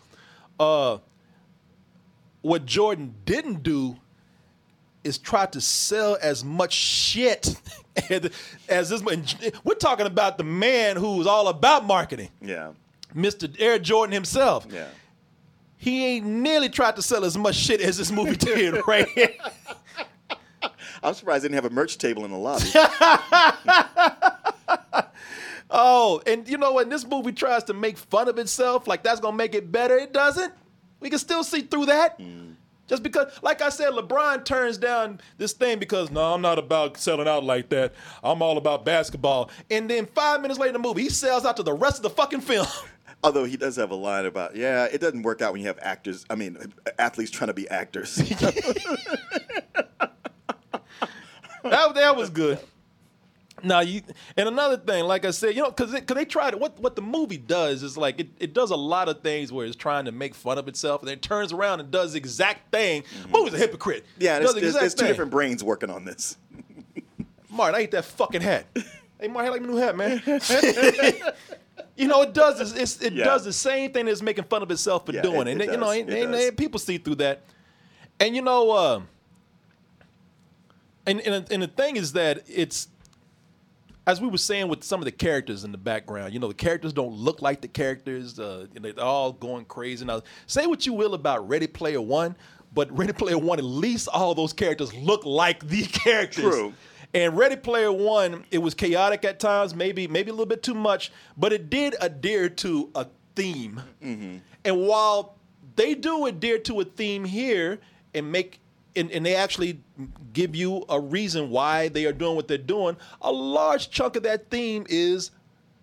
[0.61, 0.99] Uh,
[2.43, 3.97] what Jordan didn't do
[5.03, 7.55] is try to sell as much shit
[8.69, 9.03] as, this.
[9.65, 12.73] We're talking about the man who's all about marketing, Yeah.
[13.15, 13.55] Mr.
[13.59, 14.67] Air Jordan himself.
[14.71, 14.87] Yeah.
[15.79, 19.09] He ain't nearly tried to sell as much shit as this movie did, right?
[19.09, 19.35] here.
[21.03, 22.65] I'm surprised they didn't have a merch table in the lobby.
[25.71, 29.21] Oh, and you know when this movie tries to make fun of itself, like that's
[29.21, 30.53] gonna make it better, it doesn't.
[31.01, 32.21] We can still see through that.
[32.21, 32.53] Hmm.
[32.87, 36.99] Just because, like I said, LeBron turns down this thing because no, I'm not about
[36.99, 37.95] selling out like that.
[38.23, 39.51] I'm all about basketball.
[39.71, 42.03] And then five minutes later in the movie, he sells out to the rest of
[42.05, 42.67] the fucking film.
[43.25, 45.81] Although he does have a line about, yeah, it doesn't work out when you have
[45.83, 46.25] actors.
[46.31, 46.59] I mean,
[46.97, 48.19] athletes trying to be actors.
[51.71, 52.59] that, that was good.
[53.63, 54.03] Now you
[54.37, 57.01] and another thing, like I said, you know, because because they tried what what the
[57.03, 60.13] movie does is like it, it does a lot of things where it's trying to
[60.13, 63.03] make fun of itself, and then it turns around and does the exact thing.
[63.31, 64.05] Movie's a hypocrite.
[64.19, 66.37] yeah, there's, the there's, two different brains working on this.
[67.49, 68.67] Martin, I hate that fucking hat.
[69.21, 70.23] hey, Martin, I like my new hat, man.
[71.97, 72.75] you know, it does this.
[72.75, 73.25] It's, it Yeah.
[73.25, 75.69] does the same thing as making fun of itself for Yeah, doing it- it.
[75.69, 77.43] it you know, and, and- and people see through that.
[78.21, 79.01] And you know, uh,
[81.07, 82.88] and, and and the thing is that it's
[84.07, 86.55] as we were saying with some of the characters in the background, you know, the
[86.55, 88.38] characters don't look like the characters.
[88.38, 90.05] Uh, you know, they're all going crazy.
[90.05, 92.37] Now, say what you will about Ready Player One,
[92.73, 96.45] but Ready Player One, at least all those characters look like the characters.
[96.45, 96.73] True.
[97.14, 100.75] And Ready Player One, it was chaotic at times, maybe maybe a little bit too
[100.75, 103.81] much, but it did adhere to a theme.
[104.64, 105.37] And while
[105.75, 107.81] they do adhere to a theme here
[108.14, 108.61] and make
[108.97, 109.81] and, and they actually
[110.33, 114.23] give you a reason why they are doing what they're doing, a large chunk of
[114.25, 115.31] that theme is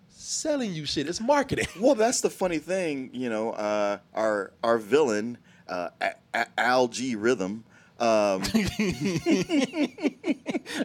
[0.08, 1.08] selling you shit.
[1.08, 1.66] It's marketing.
[1.80, 3.50] Well, that's the funny thing, you know.
[3.52, 7.64] Uh, our our villain, uh, A- A- Al G Rhythm.
[8.00, 8.42] Um,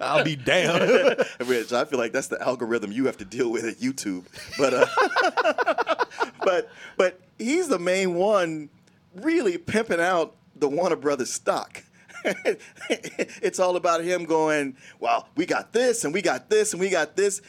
[0.02, 1.24] I'll be damned.
[1.46, 4.26] Which I feel like that's the algorithm you have to deal with at YouTube.
[4.58, 6.06] But uh,
[6.44, 8.70] but but he's the main one
[9.16, 11.84] really pimping out the Warner Brothers stock.
[12.90, 16.90] it's all about him going, well, we got this and we got this and we
[16.90, 17.42] got this.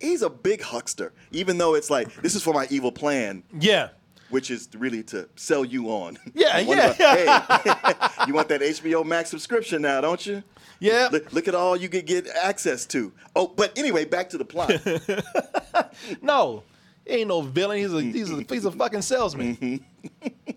[0.00, 3.42] He's a big huckster, even though it's like, this is for my evil plan.
[3.58, 3.88] Yeah.
[4.30, 6.18] Which is really to sell you on.
[6.34, 10.42] Yeah, yeah, the- hey, you want that HBO Max subscription now, don't you?
[10.80, 11.08] Yeah.
[11.12, 13.12] Look, look at all you could get access to.
[13.36, 14.72] Oh, but anyway, back to the plot.
[16.22, 16.62] no,
[17.06, 17.78] he ain't no villain.
[17.78, 19.56] He's a he's a he's a fucking salesman.
[19.56, 20.50] Mm-hmm.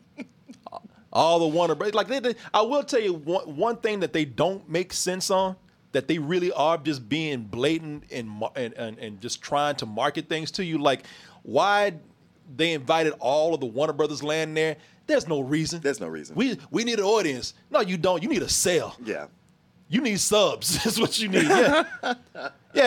[1.15, 4.11] All the Warner Brothers, like they, they, I will tell you one one thing that
[4.13, 5.55] they don't make sense on.
[5.93, 10.27] That they really are just being blatant and, and and and just trying to market
[10.27, 10.77] things to you.
[10.77, 11.05] Like
[11.43, 11.93] why
[12.53, 14.75] they invited all of the Warner Brothers land there.
[15.07, 15.79] There's no reason.
[15.79, 16.35] There's no reason.
[16.35, 17.53] We we need an audience.
[17.71, 18.21] No, you don't.
[18.21, 18.93] You need a sale.
[19.03, 19.27] Yeah.
[19.87, 20.75] You need subs.
[20.83, 21.43] That's what you need.
[21.43, 21.85] Yeah.
[22.03, 22.17] yeah,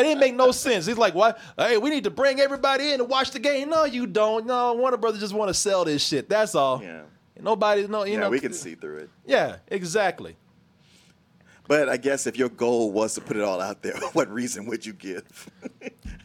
[0.01, 0.89] it didn't make no sense.
[0.89, 1.39] It's like, what?
[1.57, 3.71] Hey, we need to bring everybody in to watch the game.
[3.71, 4.47] No, you don't.
[4.47, 6.29] No, Warner Brothers just want to sell this shit.
[6.29, 6.83] That's all.
[6.83, 7.03] Yeah.
[7.41, 8.31] Nobody, no, you yeah, know.
[8.31, 9.11] we can see through it.
[9.27, 10.37] Yeah, exactly.
[11.69, 14.67] But I guess if your goal was to put it all out there, what reason
[14.67, 15.51] would you give?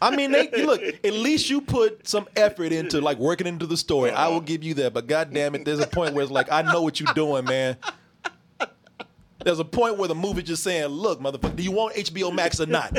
[0.02, 0.82] I mean, they, look.
[1.04, 4.12] At least you put some effort into like working into the story.
[4.12, 4.46] I will uh-huh.
[4.46, 4.94] give you that.
[4.94, 7.46] But god damn it, there's a point where it's like, I know what you're doing,
[7.46, 7.78] man.
[9.44, 12.60] There's a point where the movie's just saying, "Look, motherfucker, do you want HBO Max
[12.60, 12.98] or not?"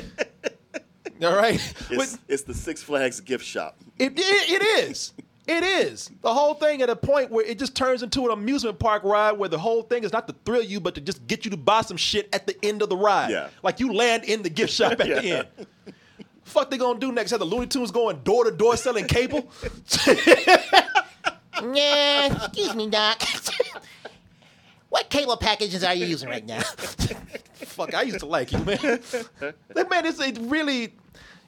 [1.22, 1.60] All right.
[1.90, 3.78] It's, it's the Six Flags gift shop.
[3.98, 5.14] It, it, it is.
[5.46, 6.10] It is.
[6.22, 9.32] The whole thing at a point where it just turns into an amusement park ride
[9.32, 11.56] where the whole thing is not to thrill you, but to just get you to
[11.58, 13.30] buy some shit at the end of the ride.
[13.30, 13.48] Yeah.
[13.62, 15.48] Like you land in the gift shop at the end.
[16.44, 17.30] Fuck they gonna do next?
[17.30, 19.50] Have the Looney Tunes going door to door selling cable?
[21.72, 23.22] Yeah, excuse me, Doc.
[24.88, 26.60] what cable packages are you using right now?
[26.60, 28.76] Fuck, I used to like you, man.
[29.68, 30.92] That man, it's it really,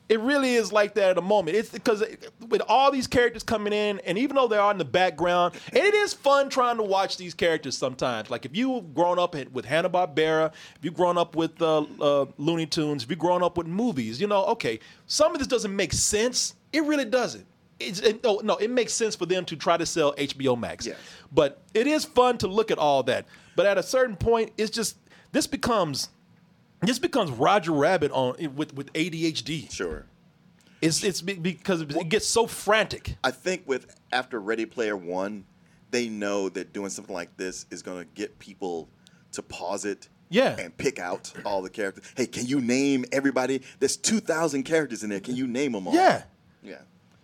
[0.09, 1.57] it really is like that at the moment.
[1.57, 2.05] It's because
[2.49, 5.79] with all these characters coming in, and even though they are in the background, and
[5.79, 8.31] it is fun trying to watch these characters sometimes.
[8.31, 12.27] Like if you've grown up with Hanna Barbera, if you've grown up with uh, uh,
[12.39, 15.75] Looney Tunes, if you've grown up with movies, you know, okay, some of this doesn't
[15.75, 16.55] make sense.
[16.73, 17.47] It really doesn't.
[17.79, 20.87] It's, it, no, no, it makes sense for them to try to sell HBO Max.
[20.87, 20.97] Yes.
[21.33, 23.27] But it is fun to look at all that.
[23.55, 24.97] But at a certain point, it's just
[25.33, 26.09] this becomes
[26.81, 29.71] this becomes Roger Rabbit on with with ADHD.
[29.73, 30.07] Sure.
[30.83, 33.17] It's it's because it gets so frantic.
[33.25, 35.45] I think with after Ready Player One,
[35.91, 38.89] they know that doing something like this is going to get people
[39.33, 40.09] to pause it.
[40.29, 40.57] Yeah.
[40.59, 42.03] And pick out all the characters.
[42.17, 43.63] Hey, can you name everybody?
[43.79, 45.21] There's 2,000 characters in there.
[45.21, 45.95] Can you name them all?
[45.95, 46.25] Yeah.
[46.65, 46.79] Yeah.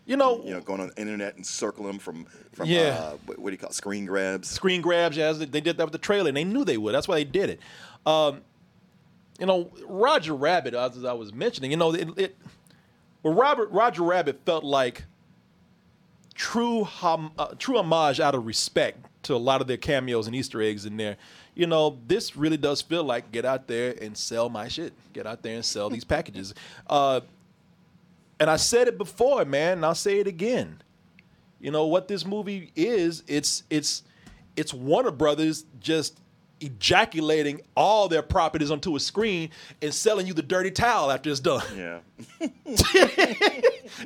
[0.06, 2.80] You know, You know, going on the internet and circle them from, from Yeah.
[2.96, 3.74] uh, what, what do you call it?
[3.74, 4.48] Screen grabs.
[4.48, 6.94] screen grabs as they did that with the trailer, and they knew they would.
[6.94, 7.60] That's why they did it.
[8.06, 8.42] Um,
[9.42, 12.37] you know, Roger Rabbit, as I was mentioning, you know, it, it
[13.24, 15.02] well, Robert Roger Rabbit felt like
[16.33, 20.37] true hom- uh, true homage out of respect to a lot of their cameos and
[20.37, 21.16] Easter eggs in there.
[21.57, 24.92] You know, this really does feel like get out there and sell my shit.
[25.12, 26.55] Get out there and sell these packages.
[26.87, 27.20] Uh,
[28.38, 30.83] and I said it before, man, and I'll say it again.
[31.61, 33.24] You know what this movie is?
[33.26, 34.05] It's it's
[34.57, 36.20] it's Warner Brothers just
[36.62, 41.40] ejaculating all their properties onto a screen and selling you the dirty towel after it's
[41.40, 41.64] done.
[41.77, 41.98] Yeah.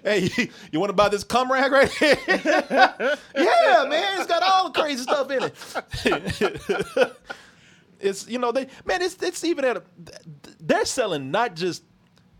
[0.02, 2.18] hey, you, you want to buy this cum rag right here?
[2.28, 7.12] yeah, man, it's got all the crazy stuff in it.
[8.00, 9.82] it's you know they man, it's it's even at a,
[10.60, 11.82] they're selling not just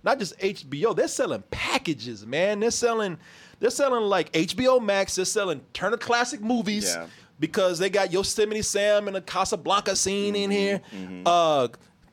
[0.02, 2.60] not just HBO, they're selling packages, man.
[2.60, 3.18] They're selling
[3.58, 6.94] they're selling like HBO Max, they're selling Turner Classic Movies.
[6.94, 7.06] Yeah.
[7.38, 10.80] Because they got Yosemite Sam and the Casablanca scene in here.
[10.94, 11.68] Mm-hmm, Uh,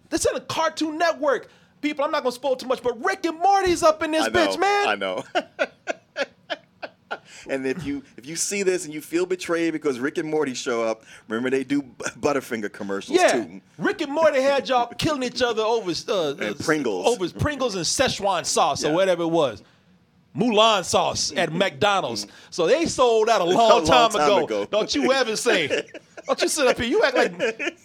[0.10, 1.50] they're selling Cartoon Network.
[1.82, 4.32] People, I'm not gonna spoil too much, but Rick and Morty's up in this know,
[4.32, 4.88] bitch, man.
[4.88, 5.24] I know.
[7.50, 10.54] and if you if you see this and you feel betrayed because Rick and Morty
[10.54, 13.62] show up, remember they do Butterfinger commercials Yeah, too.
[13.78, 17.06] Rick and Morty had y'all killing each other over uh, And Pringles.
[17.08, 18.90] over Pringles and Szechuan sauce Yeah.
[18.90, 19.62] or whatever it was.
[20.36, 22.28] Mulan sauce at McDonald's.
[22.50, 24.46] So they sold out a long, long time, time ago.
[24.46, 24.66] ago.
[24.66, 25.68] Don't you ever say.
[26.26, 26.88] Don't you sit up here.
[26.88, 27.78] You act like.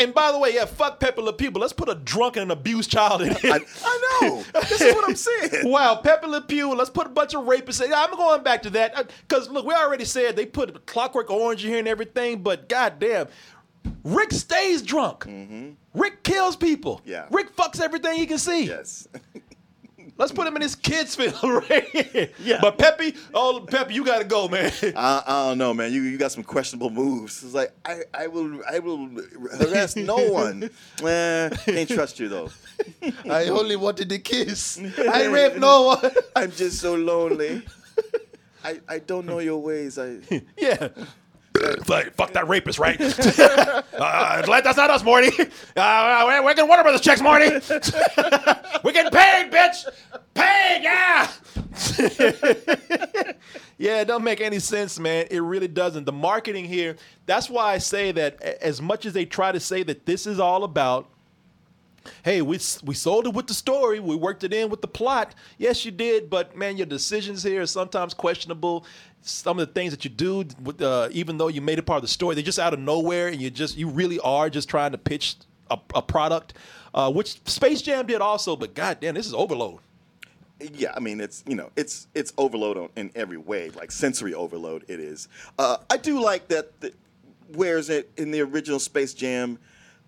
[0.00, 2.52] And by the way, yeah, fuck Pepe Le Pew, but let's put a drunken and
[2.52, 3.52] abused child in here.
[3.54, 4.44] I, I know.
[4.68, 5.50] this is what I'm saying.
[5.64, 6.72] Wow, Pepe Le Pew.
[6.74, 7.84] Let's put a bunch of rapists.
[7.84, 7.92] in.
[7.92, 11.70] I'm going back to that because look, we already said they put Clockwork Orange in
[11.70, 13.26] here and everything, but goddamn,
[14.04, 15.26] Rick stays drunk.
[15.94, 16.98] Rick kills people.
[16.98, 17.10] Mm-hmm.
[17.10, 17.26] Yeah.
[17.30, 18.66] Rick fucks everything he can see.
[18.66, 19.08] Yes.
[20.18, 21.32] Let's put him in his kids' film
[21.70, 22.32] right.
[22.40, 22.58] Yeah.
[22.60, 24.72] But Pepe, oh Pepe, you gotta go, man.
[24.96, 25.92] I, I don't know, man.
[25.92, 27.42] You you got some questionable moves.
[27.44, 29.08] It's like I, I will I will
[29.60, 30.70] harass no one.
[31.04, 32.50] Eh, can't trust you though.
[33.30, 34.80] I only wanted to kiss.
[34.98, 36.10] I raped no one.
[36.34, 37.62] I'm just so lonely.
[38.64, 39.98] I, I don't know your ways.
[39.98, 40.18] I
[40.56, 40.88] Yeah.
[41.84, 43.00] Fuck, fuck that rapist, right?
[43.00, 45.30] uh, that's not us, Morty.
[45.76, 47.46] Uh, we're, we're getting Warner Brothers checks, Morty.
[48.84, 49.86] we're getting paid, bitch.
[50.34, 51.30] Paid, yeah.
[53.78, 55.26] yeah, it don't make any sense, man.
[55.30, 56.04] It really doesn't.
[56.04, 59.82] The marketing here, that's why I say that as much as they try to say
[59.84, 61.08] that this is all about
[62.22, 64.00] hey, we we sold it with the story.
[64.00, 65.34] We worked it in with the plot.
[65.56, 68.84] Yes, you did, but man, your decisions here are sometimes questionable.
[69.22, 71.98] Some of the things that you do, with, uh, even though you made it part
[71.98, 74.68] of the story, they're just out of nowhere, and you just you really are just
[74.68, 75.36] trying to pitch
[75.70, 76.54] a, a product,
[76.94, 78.56] uh, which Space Jam did also.
[78.56, 79.80] But goddamn, this is overload.
[80.60, 84.34] Yeah, I mean it's you know it's it's overload on, in every way, like sensory
[84.34, 84.84] overload.
[84.88, 85.28] It is.
[85.58, 86.80] Uh, I do like that.
[86.80, 86.92] The,
[87.54, 89.58] whereas it in the original Space Jam,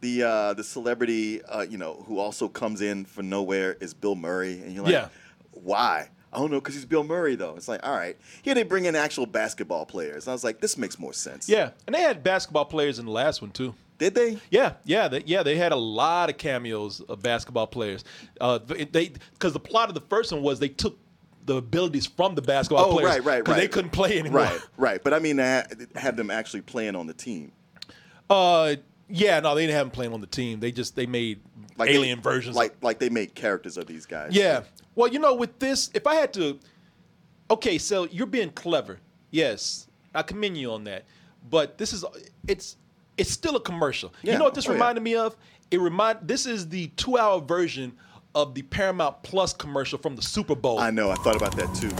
[0.00, 4.14] the uh, the celebrity uh, you know who also comes in from nowhere is Bill
[4.16, 5.08] Murray, and you're like, Yeah.
[5.52, 6.08] why?
[6.32, 7.56] I don't know because he's Bill Murray though.
[7.56, 10.26] It's like all right, here they bring in actual basketball players.
[10.26, 11.48] And I was like, this makes more sense.
[11.48, 13.74] Yeah, and they had basketball players in the last one too.
[13.98, 14.38] Did they?
[14.50, 15.42] Yeah, yeah, they, yeah.
[15.42, 18.02] They had a lot of cameos of basketball players.
[18.40, 20.98] Uh, they because the plot of the first one was they took
[21.44, 24.42] the abilities from the basketball Oh, players right, right, because they couldn't play anymore.
[24.42, 25.04] Right, right.
[25.04, 25.64] But I mean, I
[25.96, 27.52] had them actually playing on the team.
[28.28, 28.76] Uh,
[29.10, 30.60] yeah, no, they didn't have them playing on the team.
[30.60, 31.40] They just they made
[31.76, 32.56] Like alien they, versions.
[32.56, 34.34] Like like they made characters of these guys.
[34.34, 34.62] Yeah.
[34.94, 36.58] Well, you know, with this, if I had to,
[37.50, 38.98] okay, so you're being clever.
[39.30, 41.04] Yes, I commend you on that.
[41.48, 42.04] But this is
[42.48, 42.76] it's
[43.16, 44.12] it's still a commercial.
[44.22, 44.32] Yeah.
[44.32, 44.74] You know what this Oh, yeah.
[44.74, 45.36] reminded me of?
[45.70, 47.92] It remind this is the two hour version
[48.34, 50.78] of the Paramount Plus commercial from the Super Bowl.
[50.78, 51.10] I know.
[51.10, 51.90] I thought about that too.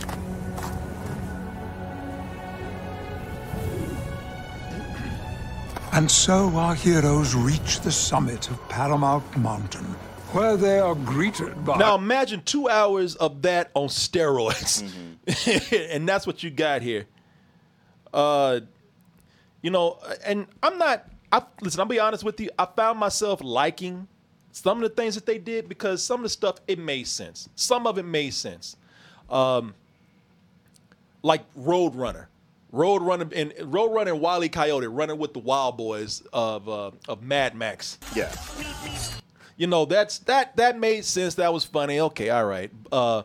[5.93, 9.83] And so our heroes reach the summit of Paramount Mountain,
[10.31, 11.77] where they are greeted by.
[11.77, 15.75] Now imagine two hours of that on steroids, Mm-hmm.
[15.91, 17.05] and that's what you got here.
[18.13, 18.61] Uh,
[19.61, 21.07] you know, and I'm not.
[21.31, 21.79] I listen.
[21.81, 22.49] I'll be honest with you.
[22.57, 24.07] I found myself liking
[24.51, 27.49] some of the things that they did because some of the stuff it made sense.
[27.55, 28.77] Some of it made sense.
[29.29, 29.73] Um,
[31.21, 32.25] like Roadrunner.
[32.73, 34.49] Roadrunner and Roadrunner and Wile E.
[34.49, 37.97] Coyote running with the Wild Boys of uh, of Mad Max.
[38.15, 38.33] Yeah.
[39.57, 41.35] You know, that's that that made sense.
[41.35, 41.99] That was funny.
[41.99, 42.71] Okay, all right.
[42.91, 43.23] Uh,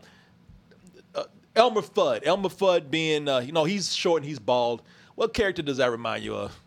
[1.14, 2.26] uh, Elmer Fudd.
[2.26, 4.82] Elmer Fudd being, uh, you know, he's short and he's bald.
[5.14, 6.60] What character does that remind you of?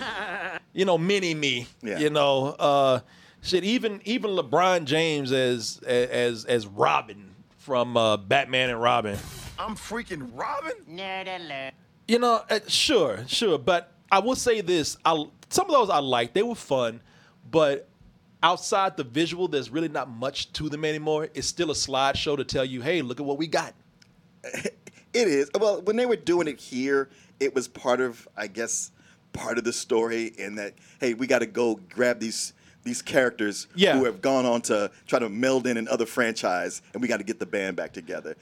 [0.72, 1.68] you know, Mini Me.
[1.82, 1.98] Yeah.
[1.98, 3.00] You know, uh,
[3.42, 3.62] shit.
[3.62, 9.18] Even even LeBron James as as as Robin from uh, Batman and Robin.
[9.58, 10.72] I'm freaking Robin.
[10.90, 11.74] Nerd alert.
[12.08, 15.98] You know, uh, sure, sure, but I will say this: I some of those I
[15.98, 16.34] liked.
[16.34, 17.00] They were fun,
[17.50, 17.88] but
[18.42, 21.28] outside the visual, there's really not much to them anymore.
[21.34, 23.74] It's still a slideshow to tell you, "Hey, look at what we got."
[25.14, 25.50] It is.
[25.60, 28.92] Well, when they were doing it here, it was part of, I guess,
[29.34, 33.66] part of the story in that, hey, we got to go grab these these characters
[33.74, 33.98] Yeah.
[33.98, 37.24] who have gone on to try to meld in another franchise, and we got to
[37.24, 38.36] get the band back together.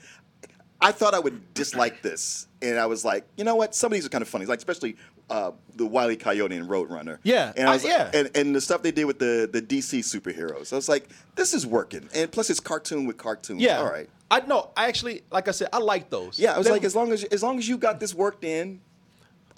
[0.83, 3.75] I thought I would dislike this, and I was like, you know what?
[3.75, 4.97] Some of these are kind of funny, like especially
[5.29, 6.17] uh, the Wile E.
[6.17, 7.19] Coyote and Roadrunner.
[7.23, 8.11] Yeah, and I was, yeah.
[8.15, 10.73] and, and the stuff they did with the the DC superheroes.
[10.73, 13.61] I was like, this is working, and plus it's cartoon with cartoon.
[13.61, 14.09] Yeah, all right.
[14.31, 14.71] I know.
[14.77, 16.39] I actually, like I said, I like those.
[16.39, 18.45] Yeah, I was They- like, as long as as long as you got this worked
[18.45, 18.81] in,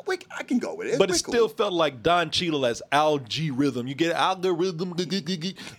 [0.07, 0.99] we, I can go with it.
[0.99, 1.57] but it still cool.
[1.57, 3.87] felt like Don Cheadle as Al-G Rhythm.
[3.87, 4.95] You get Al-G Rhythm.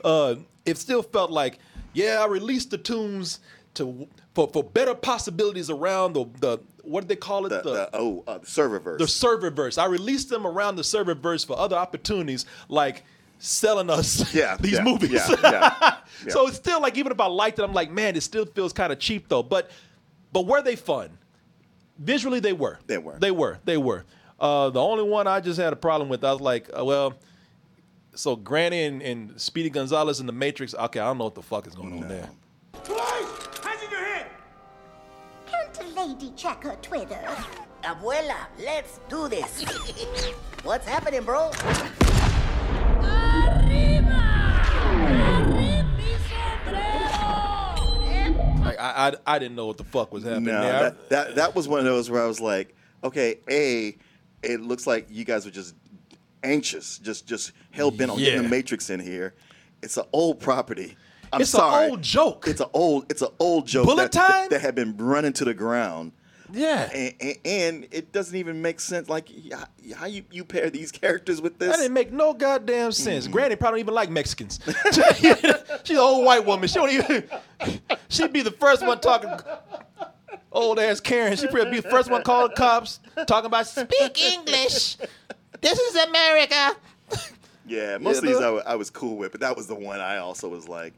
[0.04, 1.60] Uh, it still felt like,
[1.94, 3.40] yeah, I released the tunes
[3.76, 7.50] to for, for better possibilities around the the what do they call it?
[7.50, 8.98] the, the oh uh, the serververse.
[8.98, 9.82] the serververse.
[9.82, 13.04] I released them around the serververse for other opportunities, like
[13.40, 15.12] selling us Yeah, these yeah, movies.
[15.12, 15.96] yeah, yeah, yeah.
[16.30, 18.74] So it's still like even if I liked it, I'm like, man, it still feels
[18.74, 19.44] kind of cheap though.
[19.44, 19.70] But
[20.32, 21.18] but were they fun?
[22.00, 22.80] Visually, they were.
[22.88, 23.18] They were.
[23.20, 23.60] They were.
[23.66, 24.04] They were.
[24.40, 27.14] Uh, the only one I just had a problem with, I was like, uh, well,
[28.16, 30.74] so Granny and, and Speedy Gonzales in the Matrix.
[30.74, 32.30] Okay, I don't know what the fuck is going on there.
[32.84, 33.43] Can't a
[36.06, 37.20] lady check her Twitter?
[37.84, 39.64] Abuela, let's do this.
[40.64, 41.52] What's happening, bro?
[48.64, 50.80] Like, I, I I didn't know what the fuck was happening no, there.
[50.82, 53.98] that, that that was one of those where I was like, okay, a,
[54.42, 55.76] it looks like you guys were just
[56.44, 59.34] anxious, just just hell bent on getting the Matrix in here.
[59.82, 60.96] It's an old property.
[61.34, 61.90] I'm It's an sorry.
[61.90, 62.46] old joke.
[62.48, 63.06] It's an old.
[63.10, 63.86] It's an old joke.
[63.86, 64.50] Bullet that, time?
[64.50, 66.12] that had been running to the ground.
[66.52, 66.90] yeah.
[66.94, 69.10] and, and, and it doesn't even make sense.
[69.10, 69.30] Like
[69.96, 71.70] how, you, you pair these characters with this?
[71.72, 73.24] That didn't make no goddamn sense.
[73.26, 73.34] Mm-hmm.
[73.34, 74.60] Granny probably don't even like Mexicans.
[75.84, 76.68] She's an old white woman.
[76.70, 77.28] She don't even.
[78.10, 79.32] She'd be the first one talking.
[80.52, 81.36] Old ass Karen.
[81.36, 84.98] She'd probably be the first one calling cops, talking about speak English.
[85.62, 86.76] This is America.
[87.66, 88.48] yeah, most of these know?
[88.48, 90.94] I, wa- I was cool with, but that was the one I also was like,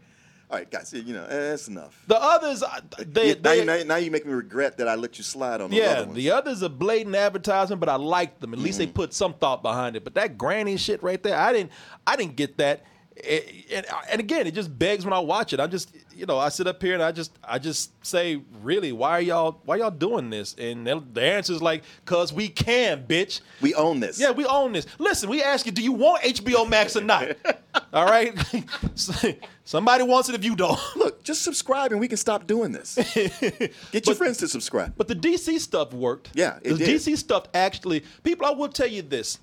[0.50, 2.04] all right, guys, you know, that's enough.
[2.08, 5.18] The others, uh, they, Yeah, now, you- now, you make me regret that I let
[5.18, 8.54] you slide on yeah, other the others are blatant advertising, but I like them.
[8.54, 8.88] At least Mm-hmm.
[8.90, 10.04] they put some thought behind it.
[10.04, 11.72] But that granny shit right there, I didn't,
[12.06, 12.84] I didn't get that.
[13.16, 15.60] it- and, and again, it just begs when I watch it.
[15.60, 18.92] I just, you know, I sit up here and I just, I just say, really,
[18.92, 20.54] why are y'all, why y'all doing this?
[20.60, 23.42] And the the answer is like, cause we can, bitch.
[23.62, 24.20] We own this.
[24.20, 24.86] Yeah, we own this.
[25.00, 27.30] Listen, we ask you, do you want HBO Max or not?
[27.96, 28.38] All right,
[29.64, 30.78] somebody wants it if you don't.
[30.98, 32.96] Look, just subscribe and we can stop doing this.
[33.92, 34.94] Get your friends to subscribe.
[34.98, 36.32] But the DC stuff worked.
[36.34, 36.90] Yeah, it the did.
[37.00, 38.04] DC stuff actually.
[38.24, 39.40] People, I will tell you this.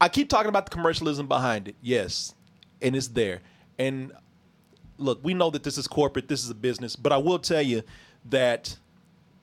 [0.00, 1.76] I keep talking about the commercialism behind it.
[1.80, 2.34] Yes,
[2.82, 3.40] and it's there.
[3.78, 4.10] And
[4.98, 6.26] look, we know that this is corporate.
[6.26, 6.96] This is a business.
[6.96, 7.84] But I will tell you
[8.24, 8.76] that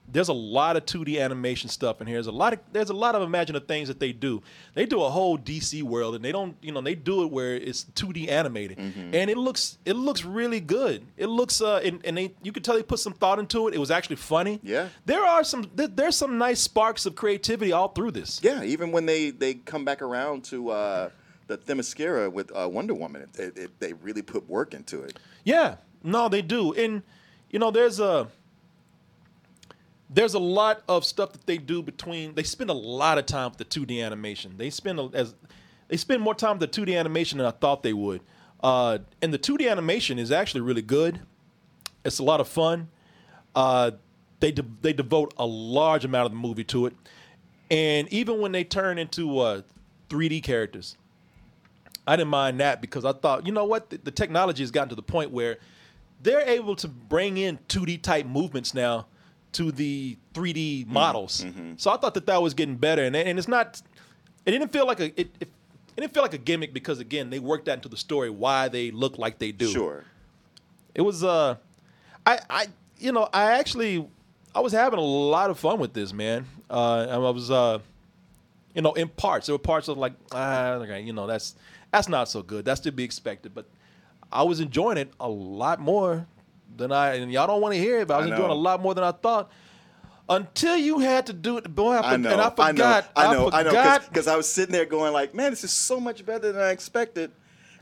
[0.09, 2.15] there's a lot of 2D animation stuff in here.
[2.15, 4.41] There's a lot of there's a lot of imaginative things that they do.
[4.73, 7.55] They do a whole DC world, and they don't, you know, they do it where
[7.55, 9.13] it's 2D animated, Mm-hmm.
[9.13, 11.05] and it looks it looks really good.
[11.17, 13.73] It looks uh, and, and they you could tell they put some thought into it.
[13.73, 14.59] It was actually funny.
[14.63, 14.87] Yeah.
[15.05, 18.39] There are some there, there's some nice sparks of creativity all through this.
[18.41, 21.09] Yeah, even when they they come back around to uh,
[21.47, 25.19] the Themyscira with uh, Wonder Woman, it, it, it- they really put work into it.
[25.43, 27.03] Yeah, no, they do, and
[27.49, 28.27] you know, there's a
[30.09, 32.35] there's a lot of stuff that they do between.
[32.35, 34.55] They spend a lot of time with the 2D animation.
[34.57, 35.35] They spend as
[35.87, 38.21] they spend more time with the 2D animation than I thought they would.
[38.63, 41.19] Uh, and the 2D animation is actually really good.
[42.03, 42.89] It's a lot of fun.
[43.55, 43.91] Uh,
[44.39, 46.93] they de- they devote a large amount of the movie to it,
[47.69, 49.61] and even when they turn into uh,
[50.09, 50.95] 3D characters,
[52.05, 54.89] I didn't mind that because I thought, you know what, the, the technology has gotten
[54.89, 55.57] to the point where
[56.21, 59.07] they're able to bring in 2D type movements now
[59.57, 61.45] to the 3D models.
[61.77, 63.81] So I thought that that was getting better, and and it's not.
[64.45, 65.29] It didn't feel like a it.
[65.39, 65.49] it
[65.97, 68.67] it didn't feel like a gimmick because again they worked that into the story why
[68.67, 69.67] they look like they do.
[69.67, 70.03] Sure.
[70.93, 71.55] It was uh
[72.23, 72.67] I I
[72.99, 74.07] you know, I actually
[74.53, 76.45] I was having a lot of fun with this, man.
[76.69, 77.79] Uh I was uh
[78.75, 79.47] you know, in parts.
[79.47, 81.55] There were parts of like, ah, okay, you know, that's
[81.91, 82.63] that's not so good.
[82.63, 83.55] That's to be expected.
[83.55, 83.65] But
[84.31, 86.27] I was enjoying it a lot more
[86.75, 88.55] than I and y'all don't want to hear it, but I was I enjoying a
[88.55, 89.49] lot more than I thought.
[90.29, 93.09] Until you had to do it, boy, I, I know, and I forgot.
[93.15, 94.09] I know, I know, forgot.
[94.09, 96.71] because I was sitting there going like, man, this is so much better than I
[96.71, 97.31] expected.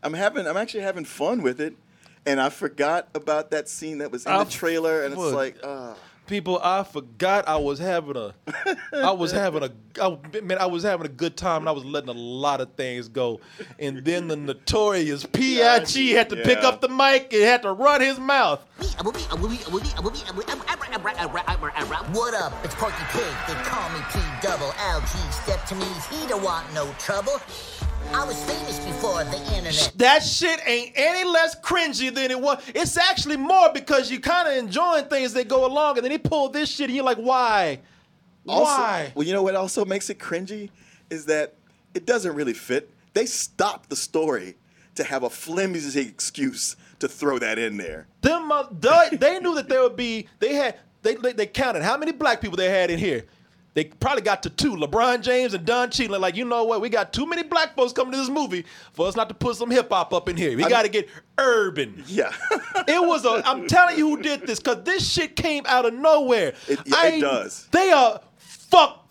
[0.04, 1.76] I'm having, I'm actually having fun with it,
[2.24, 5.32] and I forgot about that scene that was in I the trailer, and it's for-
[5.32, 5.96] like, uh,
[6.28, 8.34] people i forgot i was having a
[8.94, 9.72] i was having a
[10.02, 12.74] I, man i was having a good time and i was letting a lot of
[12.74, 13.40] things go
[13.80, 15.58] and then the notorious pig
[16.12, 18.66] had to pick up the mic and had to run his mouth
[22.14, 22.54] What up?
[22.64, 23.24] It's Porky Pig.
[23.48, 25.18] They call me P double L G.
[25.32, 27.40] Step to me, he don't want no trouble.
[28.14, 29.92] I was famous before the internet.
[29.96, 34.48] that shit ain't any less cringy than it was it's actually more because you kind
[34.48, 37.18] of enjoying things that go along and then he pulled this shit and you're like
[37.18, 37.80] why
[38.48, 40.70] also, why Well, you know what also makes it cringy
[41.10, 41.56] is that
[41.94, 42.90] it doesn't really fit.
[43.14, 44.56] They stopped the story
[44.96, 48.08] to have a flimsy excuse to throw that in there.
[48.22, 50.28] Them, uh, they, they knew that there would be.
[50.40, 50.78] They had.
[51.02, 53.26] They, they they counted how many black people they had in here.
[53.76, 54.74] They probably got to two.
[54.78, 56.18] LeBron James and Don Cheadle.
[56.18, 56.80] Like you know what?
[56.80, 59.58] We got too many black folks coming to this movie for us not to put
[59.58, 60.56] some hip hop up in here.
[60.56, 62.02] We got to get urban.
[62.08, 62.32] Yeah.
[62.88, 63.44] it was a.
[63.46, 66.54] I'm telling you who did this because this shit came out of nowhere.
[66.70, 67.68] It- I it does.
[67.72, 69.08] They are fuck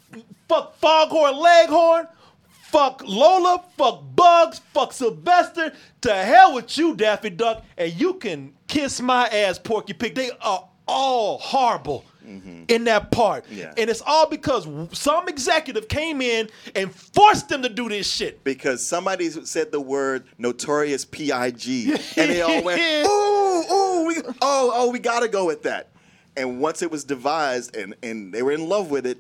[0.49, 2.09] fuck Foghorn Leghorn.
[2.49, 5.73] Fuck Lola, fuck Bugs, fuck Sylvester.
[6.01, 10.17] To hell with you, Daffy Duck, and you can kiss my ass, Porky Pig.
[10.17, 12.65] They are all horrible Mm-hmm.
[12.69, 13.75] in that part, Yeah.
[13.77, 18.43] and it's all because some executive came in and forced them to do this shit.
[18.45, 21.91] Because somebody said the word notorious P.I.G.
[22.17, 25.89] and they all went, ooh, ooh, we, oh, oh, we gotta go with that.
[26.37, 29.19] And once it was devised and, and they were in love with it,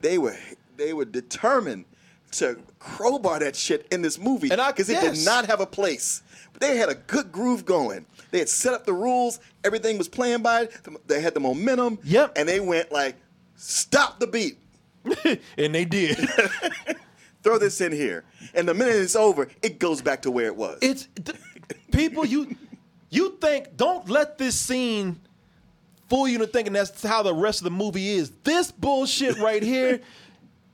[0.00, 0.36] they were
[0.76, 1.84] they were determined
[2.32, 5.18] to crowbar that shit in this movie And I because it yes.
[5.18, 6.22] did not have a place.
[6.52, 8.06] But they had a good groove going.
[8.30, 9.40] They had set up the rules.
[9.64, 10.72] Everything was playing by it.
[11.06, 11.98] They had the momentum.
[12.04, 12.32] Yep.
[12.36, 13.16] And they went like,
[13.56, 14.58] stop the beat.
[15.58, 16.16] and they did.
[17.42, 18.24] Throw this in here.
[18.54, 20.78] And the minute it's over, it goes back to where it was.
[20.80, 21.38] It's th-
[21.90, 22.56] people you
[23.10, 25.20] you think don't let this scene
[26.08, 28.30] fool you into thinking that's how the rest of the movie is.
[28.44, 30.00] This bullshit right here,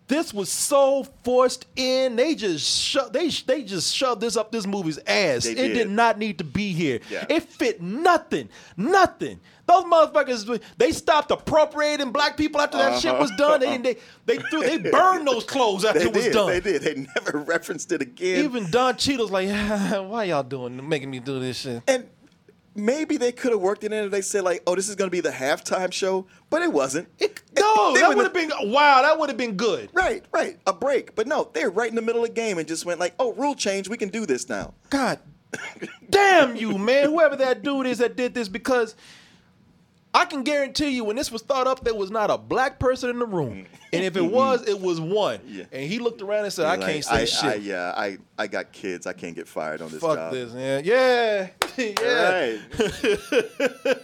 [0.08, 2.16] this was so forced in.
[2.16, 5.44] They just sho- they they just shoved this up this movie's ass.
[5.44, 5.74] They it did.
[5.74, 7.00] did not need to be here.
[7.10, 7.26] Yeah.
[7.28, 9.40] It fit nothing, nothing.
[9.66, 13.60] Those motherfuckers, they stopped appropriating black people after that shit was done.
[13.60, 13.78] They, uh-huh.
[13.82, 16.32] they they threw they burned those clothes after they it was did.
[16.32, 16.46] done.
[16.48, 16.82] They did.
[16.82, 18.44] They never referenced it again.
[18.44, 19.48] Even Don Cheadle's like,
[20.08, 21.82] why y'all doing, making me do this shit?
[21.86, 22.08] And
[22.78, 25.08] maybe they could have worked it in if they said like, "Oh, this is going
[25.08, 27.08] to be the halftime show," but it wasn't.
[27.56, 29.02] No, They that would have been wow.
[29.02, 29.90] That would have been good.
[29.92, 31.14] Right, right, a break.
[31.14, 33.32] But no, they're right in the middle of the game and just went like, "Oh,
[33.32, 33.88] rule change.
[33.88, 35.18] We can do this now." God
[36.10, 37.06] damn you, man.
[37.06, 38.94] Whoever that dude is that did this, because
[40.14, 43.10] I can guarantee you when this was thought up, there was not a black person
[43.10, 43.66] in the room.
[43.92, 45.40] And if it was, it was one.
[45.46, 45.64] Yeah.
[45.70, 47.44] And he looked around and said, I Like, can't say I, shit.
[47.44, 49.06] I, yeah, I, I got kids.
[49.06, 50.32] I can't get fired on this Fuck job.
[50.32, 50.82] this, man.
[50.84, 51.48] Yeah.
[51.76, 52.30] yeah.
[52.40, 52.60] Right.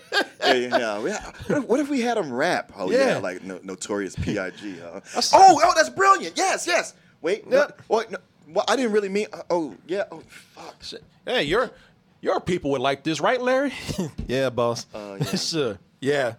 [0.45, 1.33] yeah, yeah.
[1.49, 2.73] What, what if we had him rap?
[2.77, 3.19] Oh yeah, Yeah.
[3.19, 4.77] like no, notorious P.I.G.
[4.83, 5.01] Huh?
[5.33, 6.37] oh, oh, that's brilliant.
[6.37, 6.95] Yes, yes.
[7.23, 9.27] Wait, no, wait, no, well, I didn't really mean.
[9.49, 10.05] Oh, yeah.
[10.13, 10.83] Oh, fuck.
[10.83, 11.03] Shit.
[11.25, 11.71] Hey, your
[12.21, 13.73] your people would like this, right, Larry?
[14.27, 14.87] yeah, boss.
[14.95, 15.27] Uh, yeah.
[15.37, 15.79] sure.
[16.01, 16.35] Yeah.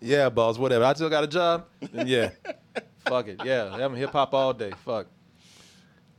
[0.00, 0.58] Yeah, boss.
[0.58, 0.84] Whatever.
[0.84, 1.66] I still got a job.
[1.92, 2.30] Then yeah.
[3.06, 3.40] Fuck it.
[3.44, 3.74] Yeah.
[3.74, 4.72] I'm hip hop all day.
[4.84, 5.06] Fuck.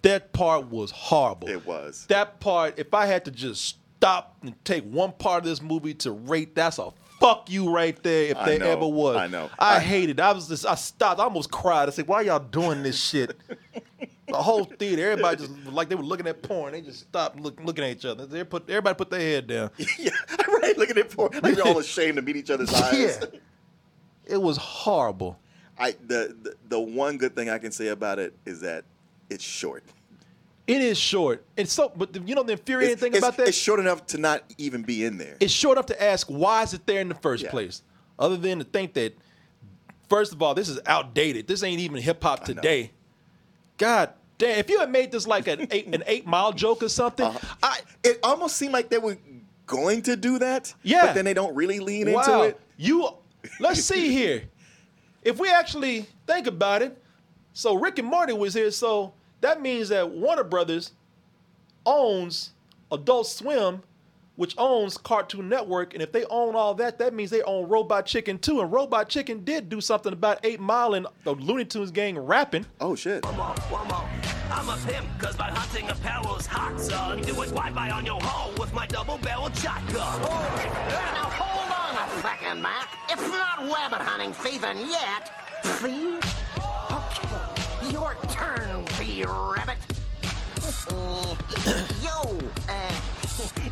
[0.03, 1.47] That part was horrible.
[1.47, 2.05] It was.
[2.09, 5.93] That part, if I had to just stop and take one part of this movie
[5.95, 6.89] to rate, that's a
[7.19, 9.15] fuck you right there if I there know, ever was.
[9.17, 9.49] I know.
[9.59, 10.19] I, I- hated it.
[10.19, 11.19] I was just I stopped.
[11.19, 11.87] I almost cried.
[11.87, 13.37] I said, why y'all doing this shit?
[14.27, 16.71] the whole theater, everybody just like they were looking at porn.
[16.71, 18.25] They just stopped look, looking at each other.
[18.25, 19.69] They put everybody put their head down.
[19.99, 20.09] yeah.
[20.81, 21.11] Look at it.
[21.11, 23.19] For, like they're all ashamed to meet each other's eyes.
[23.21, 23.39] Yeah.
[24.25, 25.39] It was horrible.
[25.77, 28.83] I the, the the one good thing I can say about it is that
[29.29, 29.83] it's short.
[30.67, 31.43] It is short.
[31.57, 33.47] And so but the, you know the infuriating It's, thing it's- about that?
[33.47, 35.37] it's short enough to not even be in there.
[35.39, 37.49] it's short enough to ask why is it there in the first Yeah.
[37.51, 37.83] place
[38.19, 39.15] other than to think that
[40.09, 42.91] first of all this is outdated this ain't even hip-hop today
[43.77, 46.89] god damn if you had made this like an eight, an eight mile joke or
[46.89, 47.55] something Uh-huh.
[47.63, 49.17] i It almost seemed like they were
[49.71, 50.73] going to do that.
[50.83, 51.07] Yeah.
[51.07, 52.59] But then they don't really lean wow into it.
[52.77, 53.09] you
[53.59, 54.43] let's see here
[55.23, 56.95] if we actually think about it
[57.53, 60.91] so rick and morty was here so that means that warner brothers
[61.85, 62.51] owns
[62.91, 63.81] adult swim
[64.37, 68.07] which owns Cartoon Network, and if they own all that, that means they own Robot
[68.07, 68.61] Chicken too.
[68.61, 72.65] And Robot Chicken did do something about Eight Mile and the Looney Tunes gang rapping.
[72.79, 73.23] Oh shit!
[74.51, 77.21] I'm a pimp, cause my hunting apparel's hot, son.
[77.21, 79.95] Do it wide-by on your home with my double-barreled shotgun.
[79.97, 82.89] Oh, Now hold on a second, Mac.
[83.09, 85.31] It's not rabbit hunting season yet.
[85.63, 86.21] Please?
[86.91, 89.77] Okay, your turn, B-Rabbit.
[90.91, 91.35] Uh,
[92.03, 92.37] yo,
[92.69, 92.91] uh,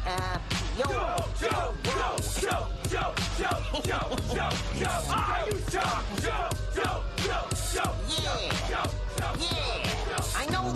[0.07, 0.39] uh,
[0.77, 0.83] yo.
[0.85, 4.49] Joe, Joe, Joe, Joe, Joe, Joe, Joe, Joe,
[4.79, 5.03] Joe.
[5.09, 5.81] Are you Joe,
[6.21, 6.48] Joe, Joe,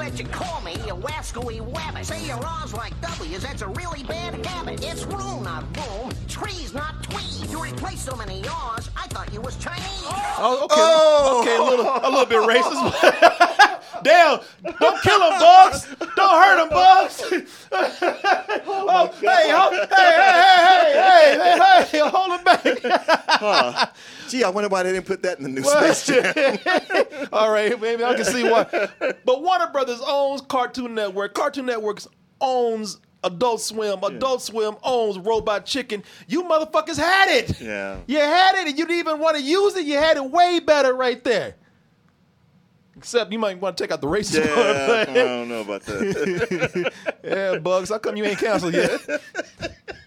[0.04, 2.04] that you call me a wascally wabbit.
[2.04, 4.84] Say your R's like W's, that's a really bad habit.
[4.84, 6.12] It's rule, not boom.
[6.28, 7.50] Trees, not tweed.
[7.50, 10.04] You replace so many R's, I thought you was Chinese.
[10.38, 11.42] Oh, okay, oh.
[11.42, 13.80] okay, a little, a little bit racist.
[14.04, 14.40] Damn!
[14.82, 15.88] Don't kill him, Bugs.
[16.18, 17.24] Don't hurt him, Bugs.
[18.66, 20.13] Oh, oh, hey, ho- hey, hey, hey,
[22.84, 23.88] Huh.
[24.30, 27.28] Gee, I wonder why they didn't put that in the new Space Jam.
[27.34, 28.66] All right, maybe I can see why.
[29.26, 31.34] But Warner Brothers owns Cartoon Network.
[31.34, 32.00] Cartoon Network
[32.40, 34.04] owns Adult Swim.
[34.04, 36.04] Adult Swim owns Robot Chicken.
[36.28, 37.60] You motherfuckers had it.
[37.62, 37.98] Yeah.
[38.08, 39.86] You had it, and you didn't even want to use it.
[39.86, 41.56] You had it way better right there.
[42.96, 45.10] Except you might want to take out the racist Yeah, part.
[45.10, 46.92] I don't know about that.
[47.24, 47.90] yeah, Bugs.
[47.90, 49.02] How come you ain't canceled yet?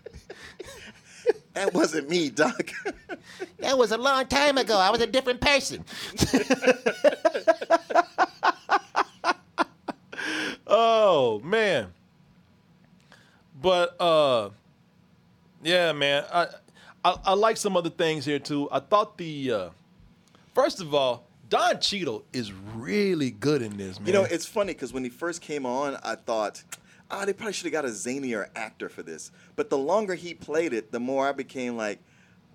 [1.57, 2.71] that wasn't me, Doc.
[3.59, 4.79] That was a long time ago.
[4.79, 5.85] I was a different person.
[10.67, 11.93] oh man.
[13.61, 14.51] But uh
[15.65, 16.25] yeah, man.
[16.33, 16.47] I,
[17.05, 18.69] I I like some other things here too.
[18.71, 19.71] I thought the uh
[20.55, 24.07] first of all, Don Cheadle is really good in this, man.
[24.07, 26.63] You know, it's funny because when he first came on, I thought,
[27.11, 29.31] ah, they probably should have got a zanier actor for this.
[29.55, 31.99] But the longer he played it, the more I became like,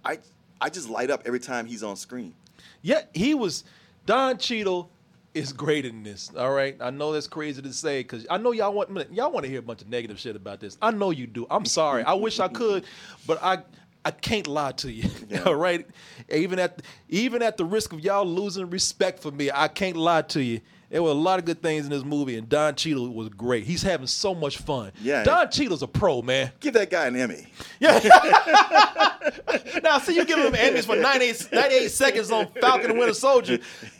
[0.03, 0.19] I,
[0.59, 2.33] I just light up every time he's on screen.
[2.81, 3.63] Yeah, he was.
[4.05, 4.89] Don Cheadle
[5.33, 6.31] is great in this.
[6.37, 9.45] All right, I know that's crazy to say because I know y'all want y'all want
[9.45, 10.77] to hear a bunch of negative shit about this.
[10.81, 11.47] I know you do.
[11.49, 12.03] I'm sorry.
[12.03, 12.85] I wish I could,
[13.27, 13.59] but I
[14.03, 15.09] I can't lie to you.
[15.45, 15.85] All right,
[16.29, 20.23] even at even at the risk of y'all losing respect for me, I can't lie
[20.23, 20.61] to you.
[20.91, 23.63] There were a lot of good things in this movie, and Don Cheadle was great.
[23.63, 24.91] He's having so much fun.
[25.01, 25.23] Yeah.
[25.23, 26.51] Don Cheadle's a pro, man.
[26.59, 27.47] Give that guy an Emmy.
[27.79, 27.97] Yeah.
[29.83, 33.59] now, see, you give him Emmys for 98, 98 seconds on Falcon and Winter Soldier.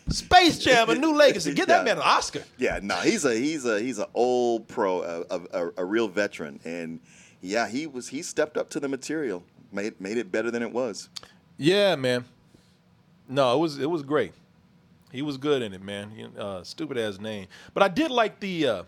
[0.10, 1.54] Space Jam, a new legacy.
[1.54, 1.84] Give that Yeah.
[1.94, 2.44] man an Oscar.
[2.58, 6.10] Yeah, no, he's a he's a he's an old pro, a, a, a, a real
[6.10, 7.00] veteran, and
[7.42, 10.72] yeah, he was he stepped up to the material, made made it better than it
[10.74, 11.08] was.
[11.58, 12.26] Yeah, man.
[13.30, 14.34] No, it was it was great.
[15.12, 16.12] He was good in it, man.
[16.12, 18.84] He- Uh, stupid ass name, but I did like the uh,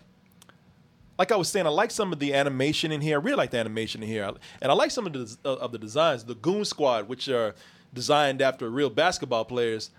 [1.18, 3.18] like I was saying, I like some of the animation in here.
[3.20, 4.28] I really like the animation in here,
[4.60, 6.24] and I like some of the uh, of the designs.
[6.24, 7.54] The Goon Squad, which are
[7.92, 9.90] designed after real basketball players,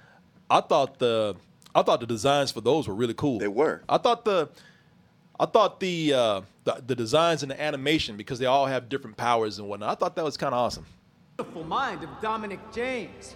[0.49, 1.35] I thought the
[1.73, 3.39] I thought the designs for those were really cool.
[3.39, 3.81] They were.
[3.87, 4.49] I thought the
[5.39, 9.15] I thought the uh, the, the designs and the animation because they all have different
[9.17, 9.89] powers and whatnot.
[9.91, 10.85] I thought that was kind of awesome.
[11.37, 13.35] Beautiful mind of Dominic James.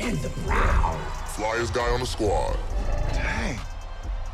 [0.00, 1.00] In the brow.
[1.34, 2.56] Flyest guy on the squad.
[3.12, 3.58] Dang.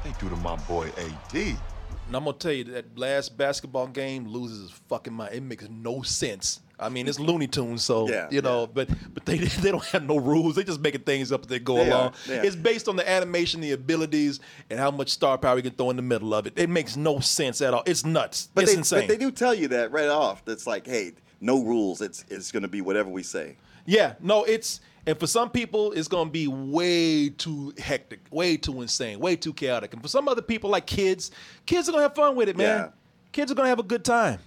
[0.02, 1.34] They do to my boy AD.
[1.34, 5.34] And I'm gonna tell you that last basketball game loses fucking mind.
[5.34, 6.60] It makes no sense.
[6.80, 10.04] I mean, it's Looney Tunes, so Yeah, you know, but but they they don't have
[10.04, 10.56] no rules.
[10.56, 12.14] They just making things up as they go They are, along.
[12.26, 12.44] they are.
[12.44, 14.40] It's based on the animation, the abilities,
[14.70, 16.54] and how much star power you can throw in the middle of it.
[16.56, 17.82] It makes no sense at all.
[17.86, 18.48] It's nuts.
[18.54, 19.00] But it's they, insane.
[19.00, 20.44] but they do tell you that right off.
[20.44, 22.00] That's like, hey, no rules.
[22.00, 23.56] It's it's going to be whatever we say.
[23.84, 28.80] Yeah, no, it's and for some people it's gonna be way too hectic, way too
[28.80, 29.92] insane, way too chaotic.
[29.92, 31.32] And for some other people, like kids,
[31.66, 32.78] kids are gonna have fun with it, man.
[32.78, 32.88] Yeah.
[33.32, 34.38] Kids are gonna have a good time.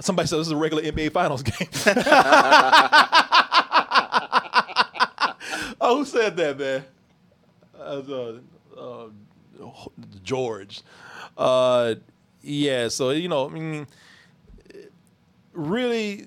[0.00, 1.68] Somebody said this is a regular NBA Finals game.
[5.80, 6.84] oh, who said that, man?
[7.78, 8.38] Uh,
[8.78, 9.08] uh,
[10.22, 10.80] George.
[11.36, 11.96] Uh,
[12.40, 13.86] yeah, so you know, I mean,
[15.52, 16.26] really,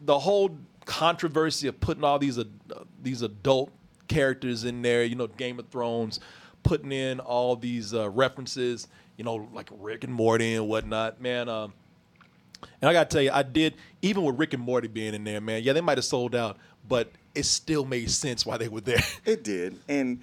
[0.00, 2.44] the whole controversy of putting all these uh,
[3.02, 3.70] these adult
[4.08, 6.20] characters in there, you know, Game of Thrones,
[6.62, 11.48] putting in all these uh, references, you know, like Rick and Morty and whatnot, man.
[11.48, 11.72] Um,
[12.80, 15.40] and I gotta tell you, I did even with Rick and Morty being in there,
[15.40, 15.62] man.
[15.62, 19.02] Yeah, they might have sold out, but it still made sense why they were there.
[19.24, 20.20] It did, and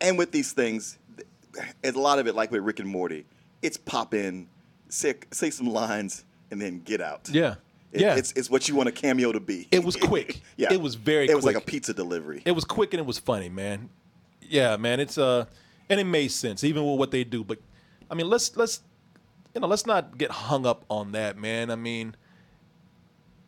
[0.00, 3.26] and with these things, th- a lot of it, like with Rick and Morty,
[3.62, 4.48] it's pop in,
[4.88, 7.28] say, say some lines, and then get out.
[7.30, 7.54] Yeah.
[7.92, 8.16] It- Yeah.
[8.16, 9.66] It's, it's what you want a cameo to be.
[9.70, 10.40] It was quick.
[10.56, 10.72] yeah.
[10.72, 12.42] It was very It was like a pizza delivery.
[12.44, 13.88] It was quick and it was funny, man.
[14.42, 15.00] Yeah, man.
[15.00, 15.46] It's uh,
[15.88, 17.42] and it made sense even with what they do.
[17.44, 17.58] But
[18.10, 18.80] I mean, let's let's
[19.54, 21.70] you know let's not get hung up on that, man.
[21.70, 22.14] I mean,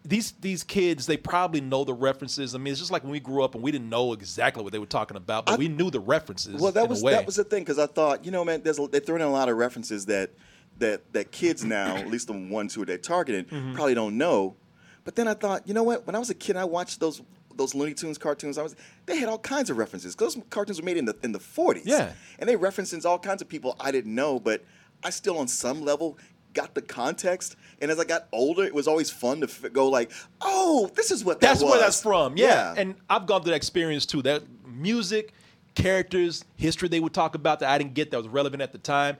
[0.04, 2.54] these these kids they probably know the references.
[2.54, 4.72] I mean, it's just like when we grew up and we didn't know exactly what
[4.72, 6.60] they were talking about, but we knew the references.
[6.60, 9.00] Well, that was that was the thing because I thought, you know, man, there's they're
[9.00, 10.30] throwing in a lot of references that
[10.78, 13.74] that that kids now, at least the ones who they're targeting, Mhm.
[13.74, 14.56] probably don't know.
[15.04, 16.06] But then I thought, you know what?
[16.06, 17.22] When I was a kid, I watched those
[17.54, 18.56] those Looney Tunes cartoons.
[18.56, 18.74] I was
[19.06, 20.16] they had all kinds of references.
[20.16, 21.82] Those cartoons were made in the in the 40s.
[21.84, 22.12] Yeah.
[22.38, 24.64] and they referenced all kinds of people I didn't know, but
[25.04, 26.18] I still on some level
[26.54, 27.56] got the context.
[27.80, 30.10] And as I got older, it was always fun to f- go like,
[30.42, 32.36] oh, this is what that That's where that's from.
[32.36, 32.74] Yeah.
[32.76, 34.22] And I've gone through that experience too.
[34.22, 35.32] That music,
[35.74, 38.78] characters, history they would talk about that I didn't get that was relevant at the
[38.78, 39.16] time.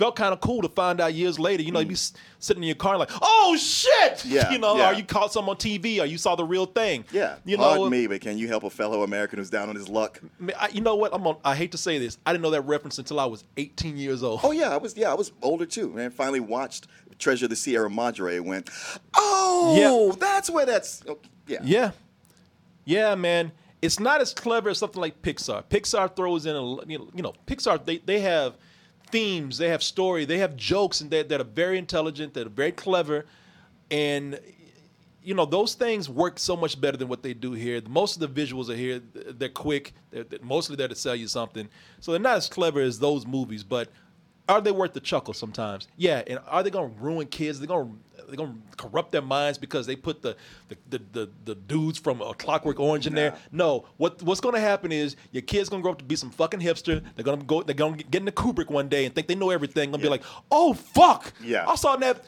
[0.00, 1.62] Felt kind of cool to find out years later.
[1.62, 1.94] You know, you'd be
[2.38, 4.12] sitting in your car and like, oh shit!
[4.12, 4.24] Mm.
[4.30, 4.90] Yeah, You know, yeah.
[4.90, 7.04] or you caught something on TV or you saw the real thing.
[7.12, 9.76] Yeah, You Pardon know, me, but can you help a fellow American who's down on
[9.76, 10.18] his luck?
[10.58, 11.12] I, you know what?
[11.12, 12.16] I'm on, I hate to say this.
[12.24, 14.40] I didn't know that reference until I was 18 years old.
[14.42, 15.90] Oh yeah, I was yeah, I was older too.
[15.90, 16.86] Man, finally watched
[17.18, 18.70] Treasure of the Sierra Madre and went,
[19.12, 20.16] oh, yeah.
[20.18, 21.58] that's where that's okay, yeah.
[21.62, 21.90] Yeah.
[22.86, 23.52] Yeah, man.
[23.82, 25.64] It's not as clever as something like Pixar.
[25.64, 28.56] Pixar throws in a you know, you know Pixar they, they have
[29.10, 32.50] themes, they have story, they have jokes and they that are very intelligent, that are
[32.50, 33.26] very clever
[33.90, 34.38] and
[35.22, 37.80] you know those things work so much better than what they do here.
[37.88, 39.92] Most of the visuals are here; they're quick.
[40.10, 41.68] They're, they're mostly there to sell you something,
[42.00, 43.62] so they're not as clever as those movies.
[43.62, 43.88] But
[44.48, 45.88] are they worth the chuckle sometimes?
[45.96, 46.22] Yeah.
[46.26, 47.60] And are they going to ruin kids?
[47.60, 47.98] They're to
[48.30, 50.36] they're going to corrupt their minds because they put the
[50.68, 53.36] the, the, the, the dudes from a Clockwork Orange in there.
[53.52, 53.86] No.
[53.96, 56.30] What what's going to happen is your kid's going to grow up to be some
[56.30, 57.02] fucking hipster.
[57.16, 57.62] They're going to go.
[57.62, 59.90] They're going to get into Kubrick one day and think they know everything.
[59.90, 61.32] Going to be like, oh fuck.
[61.42, 61.68] Yeah.
[61.68, 62.24] I saw that.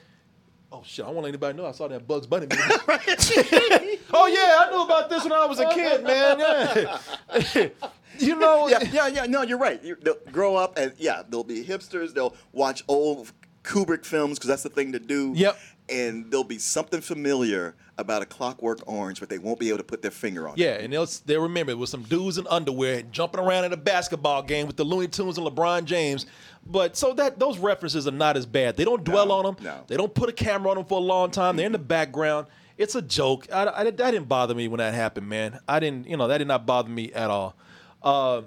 [0.75, 1.05] Oh shit!
[1.05, 2.63] I don't want anybody to know I saw that Bugs Bunny movie.
[4.15, 6.39] oh yeah, I knew about this when I was a kid, man.
[6.39, 7.69] Yeah.
[8.19, 9.27] you know, yeah, yeah, yeah.
[9.27, 9.83] No, you're right.
[9.85, 12.15] You, they'll grow up and yeah, they'll be hipsters.
[12.15, 13.33] They'll watch old
[13.65, 15.33] Kubrick films because that's the thing to do.
[15.37, 15.59] Yep.
[15.93, 19.85] And there'll be something familiar about a Clockwork Orange, but they won't be able to
[19.85, 20.55] put their finger on.
[20.55, 20.61] it.
[20.61, 23.77] Yeah, and they'll they'll remember it was some dudes in underwear jumping around at a
[23.77, 26.27] basketball game with the Looney Tunes and LeBron James.
[26.67, 28.77] But so that those references are not as bad.
[28.77, 29.57] They don't dwell on them.
[29.63, 29.85] no.
[29.87, 31.57] They don't put a camera on them for a long time.
[31.57, 32.47] They're in the background.
[32.79, 33.47] It's a joke.
[33.53, 35.61] I, I- that didn't bother me when that happened, man.
[35.69, 37.55] I didn't, you know, that did not bother me at all.
[38.03, 38.43] Uh,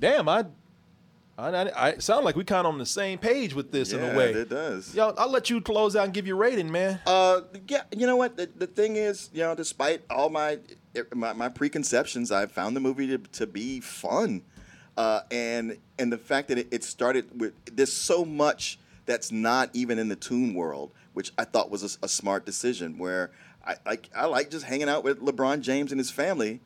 [0.00, 0.46] damn, I
[1.36, 4.00] I, I, I sound like we kind of on the same page with this in
[4.00, 4.32] a way.
[4.32, 4.94] it does.
[4.94, 7.00] Yo, I'll let you close out and give your rating, man.
[7.06, 8.36] Uh, yeah, you know what?
[8.36, 10.58] The, the thing is, you know, despite all my
[11.12, 14.42] my, my preconceptions, I found the movie to, to be fun,
[14.96, 19.70] uh, and and the fact that it, it started with there's so much that's not
[19.72, 22.96] even in the Tune world, which I thought was a, a smart decision.
[22.96, 23.32] Where
[23.66, 26.60] I like I like just hanging out with LeBron James and his family,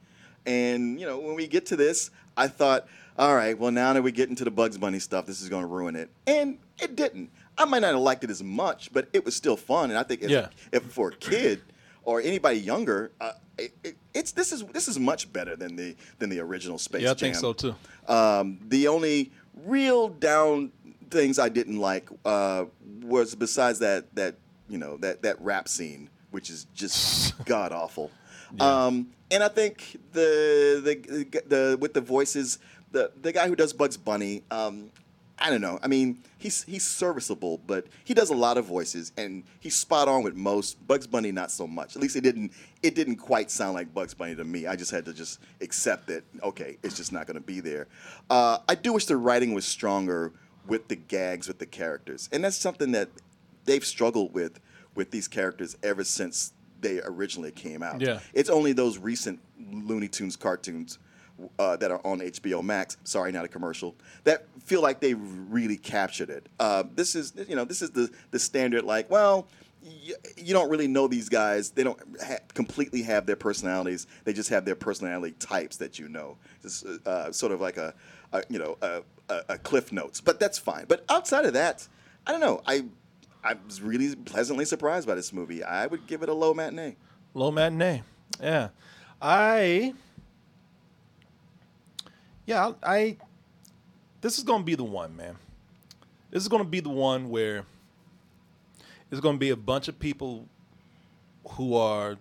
[0.45, 2.87] and you know when we get to this, I thought,
[3.19, 5.63] all right, well now that we get into the Bugs Bunny stuff, this is going
[5.63, 7.31] to ruin it, and it didn't.
[7.57, 10.03] I might not have liked it as much, but it was still fun, and I
[10.05, 10.49] think as Yeah.
[10.73, 11.61] if for a kid
[12.05, 15.97] or anybody younger, uh, it, it, it's this is this is much better than the
[16.21, 17.33] than the original Space Yeah, I Jam.
[17.33, 17.75] think so, too.
[18.07, 19.33] Um, the only
[19.65, 20.71] real down
[21.11, 22.67] things I didn't like uh,
[23.03, 24.37] was besides that that
[24.69, 28.13] you know that that rap scene, which is just god awful.
[28.61, 32.59] Um, and I think the, the the with the voices,
[32.93, 34.91] the the guy who does Bugs Bunny, um,
[35.39, 35.79] I don't know.
[35.83, 40.09] I mean, he's he's serviceable, but he does a lot of voices, and he's spot
[40.09, 40.85] on with most.
[40.87, 41.95] Bugs Bunny, not so much.
[41.97, 44.67] At least it didn't it didn't quite sound like Bugs Bunny to me.
[44.67, 46.25] I just had to just accept that.
[46.43, 47.87] Okay, it's just not going to be there.
[48.29, 50.33] Uh, I do wish the writing was stronger
[50.67, 53.09] with the gags with the characters, and that's something that
[53.65, 54.61] they've struggled with
[54.95, 58.01] with these characters ever since they originally came out.
[58.01, 58.21] Yeah.
[58.35, 59.41] It's only those recent
[59.73, 60.99] Looney Tunes cartoons
[61.59, 62.97] uh, that are on HBO Max.
[63.05, 63.95] Sorry, not a commercial.
[64.25, 66.49] That feel like they really captured it.
[66.59, 69.49] Uh, this is you know this is the the standard like well.
[70.37, 71.71] You, don't really know these guys.
[71.71, 74.09] They don't ha- completely have their personalities.
[74.25, 76.37] They just have their personality types that you know.
[76.65, 77.95] It's uh, sort of like a,
[78.33, 80.21] a you know a, a, a cliff notes.
[80.21, 80.87] But that's fine.
[80.89, 81.87] But outside of that,
[82.27, 82.61] I don't know.
[82.67, 82.87] I
[83.45, 85.63] I was really pleasantly surprised by this movie.
[85.63, 86.97] I would give it a low matinee.
[87.35, 88.03] Low matinee.
[88.43, 88.69] Yeah.
[89.21, 89.95] I
[92.49, 93.19] Yeah, I,
[94.23, 95.37] this is gonna be the one, man.
[96.31, 97.67] This is gonna be the one where
[99.11, 100.47] it's gonna be a bunch of people
[101.51, 102.17] who are,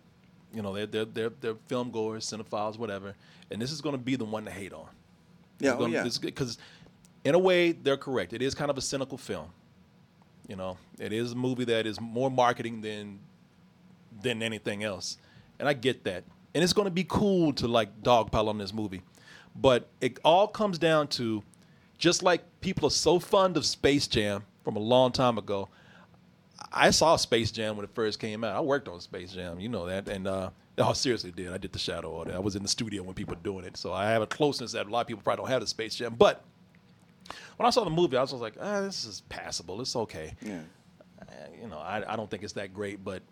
[0.53, 3.15] you know, they're they're they're, they're film goers, cinephiles, whatever,
[3.51, 4.89] and this is gonna be the one to hate on.
[5.59, 6.05] Yeah, oh, yeah.
[6.21, 6.57] Because
[7.23, 8.33] in a way, they're correct.
[8.33, 9.47] It is kind of a cynical film.
[10.49, 13.19] You know, it is a movie that is more marketing than
[14.21, 15.19] than anything else,
[15.57, 16.25] and I get that.
[16.53, 19.03] And it's going to be cool to like dogpile on this movie,
[19.59, 21.43] but it all comes down to
[21.97, 25.69] just like people are so fond of Space Jam from a long time ago.
[26.71, 28.55] I saw Space Jam when it first came out.
[28.55, 31.51] I worked on Space Jam, you know that, and uh, oh, seriously did.
[31.51, 32.33] I did the shadow order.
[32.33, 34.73] I was in the studio when people were doing it, so I have a closeness
[34.73, 36.15] that a lot of people probably don't have to Space Jam.
[36.17, 36.43] But
[37.57, 39.81] when I saw the movie, I was like, ah, this is passable.
[39.81, 40.35] It's okay.
[40.41, 40.59] Yeah.
[41.21, 41.25] Uh,
[41.61, 43.23] you know, I, I don't think it's that great, but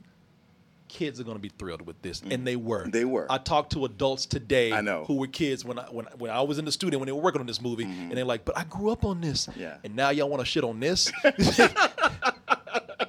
[0.87, 2.45] kids are going to be thrilled with this, and mm.
[2.45, 2.87] they were.
[2.87, 3.27] They were.
[3.29, 5.05] I talked to adults today I know.
[5.05, 7.21] who were kids when I when when I was in the studio when they were
[7.21, 8.03] working on this movie, mm-hmm.
[8.03, 9.77] and they're like, "But I grew up on this, Yeah.
[9.83, 11.11] and now y'all want to shit on this."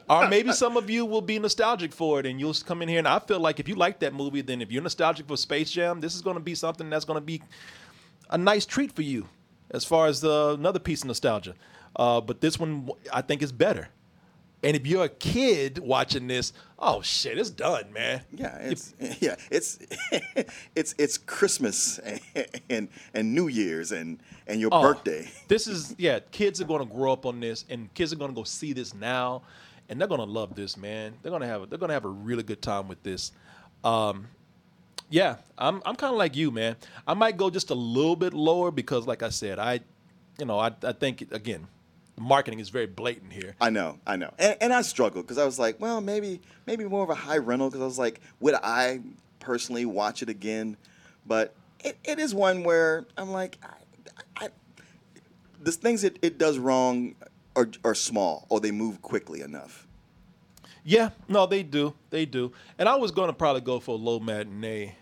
[0.08, 2.98] or maybe some of you will be nostalgic for it, and you'll come in here.
[2.98, 5.70] And I feel like if you like that movie, then if you're nostalgic for Space
[5.70, 7.42] Jam, this is going to be something that's going to be
[8.30, 9.28] a nice treat for you,
[9.70, 11.54] as far as the, another piece of nostalgia.
[11.94, 13.88] Uh, but this one, I think, is better.
[14.66, 18.22] And if you're a kid watching this, oh shit, it's done, man.
[18.32, 19.78] Yeah, it's yeah, it's
[20.74, 22.20] it's it's Christmas and,
[22.68, 25.30] and and New Year's and and your Oh, birthday.
[25.46, 26.18] This is yeah.
[26.32, 28.72] Kids are going to grow up on this, and kids are going to go see
[28.72, 29.42] this now,
[29.88, 31.14] and they're going to love this, man.
[31.22, 33.30] They're going to have they're going to have a really good time with this.
[33.84, 34.26] Um,
[35.10, 36.74] yeah, I'm I'm kind of like you, man.
[37.06, 39.78] I might go just a little bit lower because, like I said, I,
[40.40, 41.68] you know, I I think again,
[42.18, 43.54] marketing is very blatant here.
[43.60, 46.84] I know, I know, and, and I struggled because I was like, well, maybe maybe
[46.84, 49.00] more of a high rental because I was like, would I
[49.40, 50.76] personally watch it again?
[51.26, 54.48] But it, it is one where I'm like, I, I,
[55.60, 57.14] the things it, it does wrong
[57.54, 59.86] are, are small or they move quickly enough.
[60.84, 62.52] Yeah, no, they do, they do.
[62.78, 64.94] And I was going to probably go for a low matinee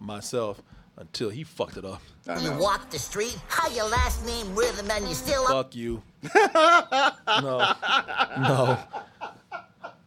[0.00, 0.60] myself
[0.96, 2.00] until he fucked it up.
[2.40, 5.48] You walk the street, how your last name rhythm and you still up.
[5.48, 6.02] Fuck you.
[6.34, 7.72] no,
[8.38, 8.78] no.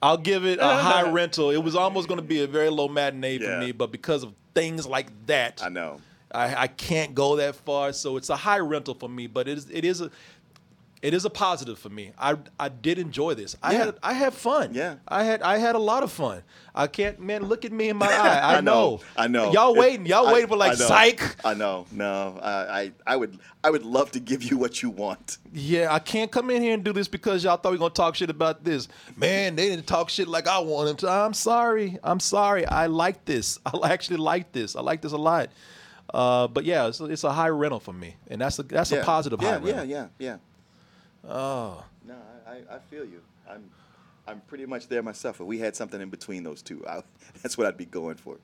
[0.01, 1.49] I'll give it a high rental.
[1.49, 4.33] It was almost going to be a very low matinee for me, but because of
[4.53, 5.99] things like that, I know
[6.31, 7.93] I, I can't go that far.
[7.93, 10.11] So it's a high rental for me, but it is it is a
[11.01, 12.11] it is a positive for me.
[12.17, 13.55] I I did enjoy this.
[13.61, 13.85] I Yeah.
[13.85, 14.73] had I had fun.
[14.73, 14.95] Yeah.
[15.07, 16.41] I had I had a lot of fun.
[16.73, 18.39] I can't man look at me in my eye.
[18.43, 19.51] I, I know, I know.
[19.51, 20.05] Y'all It- waiting.
[20.05, 21.45] Y'all I- waiting for like I psych.
[21.45, 21.85] I know.
[21.91, 25.37] No, I, I I would I would love to give you what you want.
[25.53, 27.93] Yeah, I can't come in here and do this because y'all thought we were gonna
[27.93, 28.87] talk shit about this.
[29.15, 31.09] Man, they didn't talk shit like I wanted to.
[31.09, 31.97] I'm sorry.
[32.03, 32.65] I'm sorry.
[32.65, 33.59] I like this.
[33.65, 34.75] I actually like this.
[34.75, 35.49] I like this a lot.
[36.13, 38.99] Uh, but yeah, it's, it's a high rental for me, and that's a that's yeah.
[38.99, 39.85] a positive yeah, high rental.
[39.85, 40.37] Yeah, yeah, yeah.
[41.27, 42.15] Oh, No,
[42.47, 43.21] I, I, feel you.
[43.49, 43.69] I'm
[44.27, 45.39] I'm pretty much there myself.
[45.39, 47.01] If we had something in between those two, I,
[47.41, 48.37] that's what I'd be going for.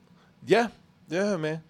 [0.46, 0.68] yeah,
[1.08, 1.62] yeah, man.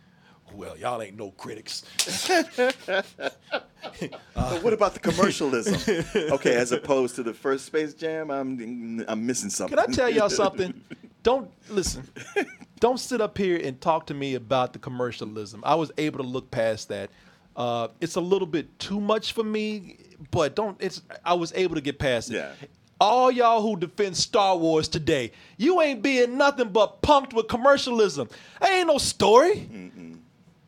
[0.53, 1.85] Well, y'all ain't no critics.
[2.85, 6.05] but what about the commercialism?
[6.33, 9.77] okay, as opposed to the first Space Jam, I'm I'm missing something.
[9.77, 10.81] Can I tell y'all something?
[11.23, 12.07] Don't listen.
[12.79, 15.62] Don't sit up here and talk to me about the commercialism.
[15.65, 17.09] I was able to look past that.
[17.57, 19.97] Uh, it's a little bit too much for me,
[20.31, 20.77] but don't.
[20.81, 21.03] It's.
[21.25, 22.37] I was able to get past it.
[22.37, 22.53] Yeah.
[23.01, 28.29] All y'all who defend Star Wars today, you ain't being nothing but pumped with commercialism.
[28.62, 29.69] Ain't no story.
[29.71, 29.91] Mm.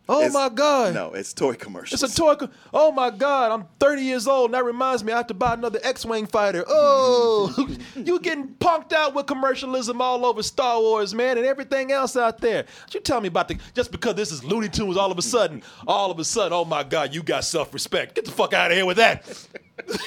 [0.08, 0.94] Oh It's- my God.
[0.94, 2.00] No, it's toy commercials.
[2.00, 2.36] It's a toy.
[2.36, 4.46] co- Oh my God, I'm 30 years old.
[4.46, 6.64] And that reminds me, I have to buy another X-wing fighter.
[6.68, 12.16] Oh, you getting punked out with commercialism all over Star Wars, man, and everything else
[12.16, 12.66] out there.
[12.92, 15.62] You tell me about the just because this is Looney Tunes, all of a sudden,
[15.88, 18.14] all of a sudden, oh my God, you got self-respect.
[18.14, 19.24] Get the fuck out of here with that.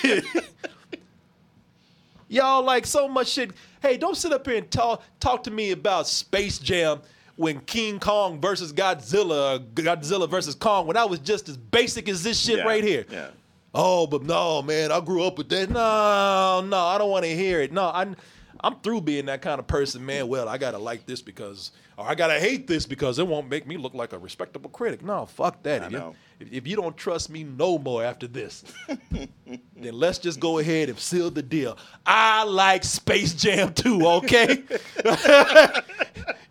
[2.28, 3.52] Y'all like so much shit.
[3.82, 7.02] Hey, don't sit up here and talk talk to me about Space Jam
[7.40, 12.22] when King Kong versus Godzilla, Godzilla versus Kong, when I was just as basic as
[12.22, 13.06] this shit Yeah, right here.
[13.10, 13.30] Yeah.
[13.74, 15.70] Oh, but no, man, I grew up with that.
[15.70, 17.72] No, no, I don't want to hear it.
[17.72, 18.08] No, I,
[18.62, 20.28] I'm through being that kind of person, man.
[20.28, 23.66] Well, I gotta like this because, or I gotta hate this because it won't make
[23.66, 25.02] me look like a respectable critic.
[25.02, 25.84] No, fuck that.
[25.84, 26.16] I if, you, know.
[26.40, 28.66] if, if you don't trust me no more after this,
[29.12, 31.78] then let's just go ahead and seal the deal.
[32.06, 34.62] I like Space Jam too, okay?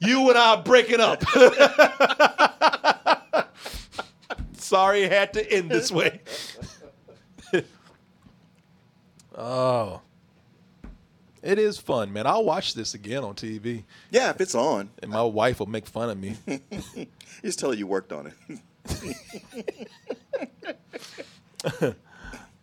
[0.00, 1.22] you and I are breaking up.
[4.54, 6.22] Sorry it had to end this way.
[9.36, 10.00] oh.
[11.43, 12.26] It is fun, man.
[12.26, 13.84] I'll watch this again on TV.
[14.11, 14.91] Yeah, if it's on.
[15.03, 16.36] And my wife will make fun of me.
[17.43, 18.34] Just tell her you worked on it.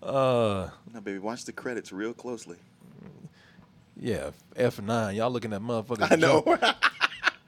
[0.03, 2.57] uh, now, baby, watch the credits real closely.
[3.99, 5.15] yeah, F9.
[5.15, 6.11] Y'all looking at motherfuckers.
[6.11, 6.43] I know.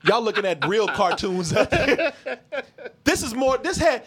[0.03, 2.13] Y'all looking at real cartoons out there.
[3.03, 4.05] This is more, this had,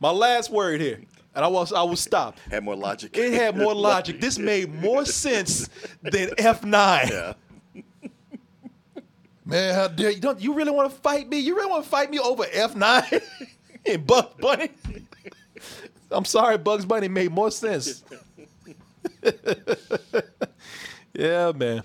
[0.00, 1.00] my last word here,
[1.34, 2.38] and I was I was stopped.
[2.50, 3.16] Had more logic.
[3.16, 4.20] It had more logic.
[4.20, 5.68] This made more sense
[6.02, 7.10] than F9.
[7.10, 7.32] Yeah.
[9.44, 10.20] Man, how dare you?
[10.20, 11.38] Don't you really want to fight me?
[11.38, 13.22] You really want to fight me over F9
[13.86, 14.70] and Bugs Bunny?
[16.10, 18.04] I'm sorry, Bugs Bunny made more sense.
[21.12, 21.82] yeah, man.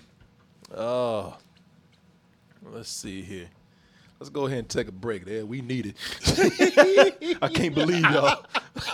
[0.75, 1.35] Oh,
[2.71, 3.47] let's see here.
[4.19, 5.25] Let's go ahead and take a break.
[5.25, 7.37] There, we need it.
[7.41, 8.43] I can't believe y'all.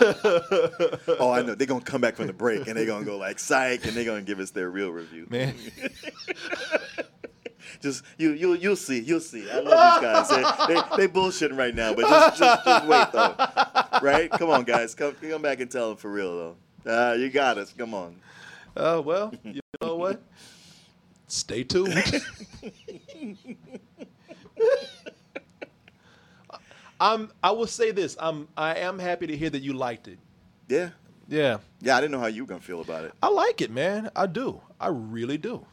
[1.18, 1.54] oh, I know.
[1.54, 4.04] They're gonna come back from the break and they're gonna go like psych and they're
[4.04, 5.26] gonna give us their real review.
[5.30, 5.54] Man.
[7.80, 9.00] just you you you'll see.
[9.00, 9.50] You'll see.
[9.50, 10.28] I love these guys.
[10.28, 13.34] They, they, they bullshitting right now, but just, just, just wait though.
[14.02, 14.30] Right?
[14.30, 14.94] Come on, guys.
[14.94, 17.10] Come come back and tell them for real though.
[17.10, 17.72] Uh, you got us.
[17.72, 18.16] Come on.
[18.76, 20.22] Oh well, you know what?
[21.28, 22.04] Stay tuned.
[27.00, 27.30] I'm.
[27.42, 28.16] I will say this.
[28.20, 28.48] I'm.
[28.56, 30.18] I am happy to hear that you liked it.
[30.68, 30.90] Yeah.
[31.28, 31.58] Yeah.
[31.80, 33.12] Yeah, I didn't know how you were gonna feel about it.
[33.22, 34.10] I like it, man.
[34.14, 34.60] I do.
[34.80, 35.64] I really do.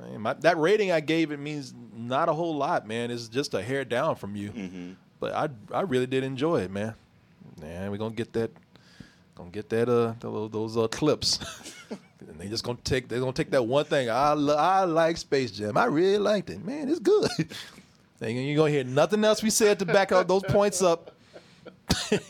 [0.00, 3.10] I mean, my, that rating I gave it means not a whole lot, man.
[3.10, 4.50] It's just a hair down from you.
[4.50, 4.92] Mm-hmm.
[5.20, 6.94] But I I really did enjoy it, man.
[7.60, 8.50] Man, we're gonna get that
[9.34, 11.40] gonna get that uh those, those uh clips.
[11.90, 14.10] and they just gonna take they're gonna take that one thing.
[14.10, 15.76] I lo- I like Space Jam.
[15.76, 16.64] I really liked it.
[16.64, 17.30] Man, it's good.
[18.20, 21.12] and you're gonna hear nothing else we said to back up those points up.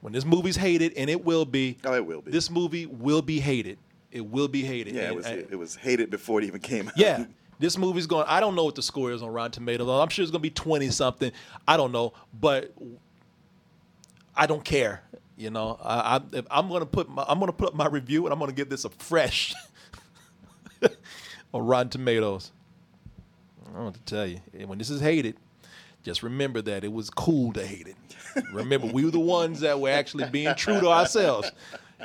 [0.00, 1.78] when this movie's hated, and it will be.
[1.84, 2.30] Oh, it will be.
[2.30, 3.78] This movie will be hated.
[4.12, 4.94] It will be hated.
[4.94, 6.96] Yeah, it was I- it was hated before it even came out.
[6.96, 7.24] yeah.
[7.60, 8.26] This movie's going.
[8.26, 9.88] I don't know what the score is on Rotten Tomatoes.
[9.88, 11.30] I'm sure it's going to be 20 something.
[11.68, 12.74] I don't know, but
[14.34, 15.02] I don't care.
[15.36, 17.86] You know, I, I, I'm going to put my, I'm going to put up my
[17.86, 19.54] review and I'm going to give this a fresh
[21.54, 22.50] on Rotten Tomatoes.
[23.64, 24.40] I don't know what to tell you.
[24.52, 25.36] And when this is hated,
[26.02, 27.96] just remember that it was cool to hate it.
[28.52, 31.50] Remember, we were the ones that were actually being true to ourselves.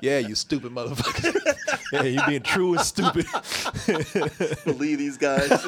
[0.02, 1.36] Yeah, you stupid motherfucker.
[1.92, 3.26] yeah, you being true and stupid.
[4.66, 5.50] Believe these guys.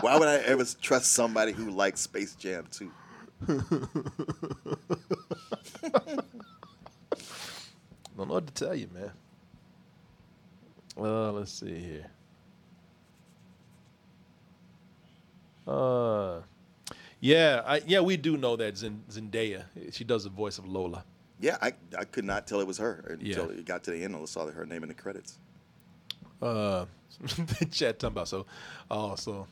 [0.00, 2.90] Why would I ever trust somebody who likes Space Jam too?
[3.46, 3.62] Don't
[8.28, 9.12] know what to tell you, man.
[10.96, 12.10] Well, let's see here.
[15.68, 16.40] Uh,
[17.20, 19.64] yeah, I, yeah, we do know that Zen- Zendaya.
[19.92, 21.04] She does the voice of Lola.
[21.40, 23.58] Yeah, I, I could not tell it was her until Yeah.
[23.58, 25.38] it got to the end and I saw her name in the credits.
[26.40, 26.86] Uh,
[27.20, 28.46] the chat talking about so,
[28.90, 29.46] oh, so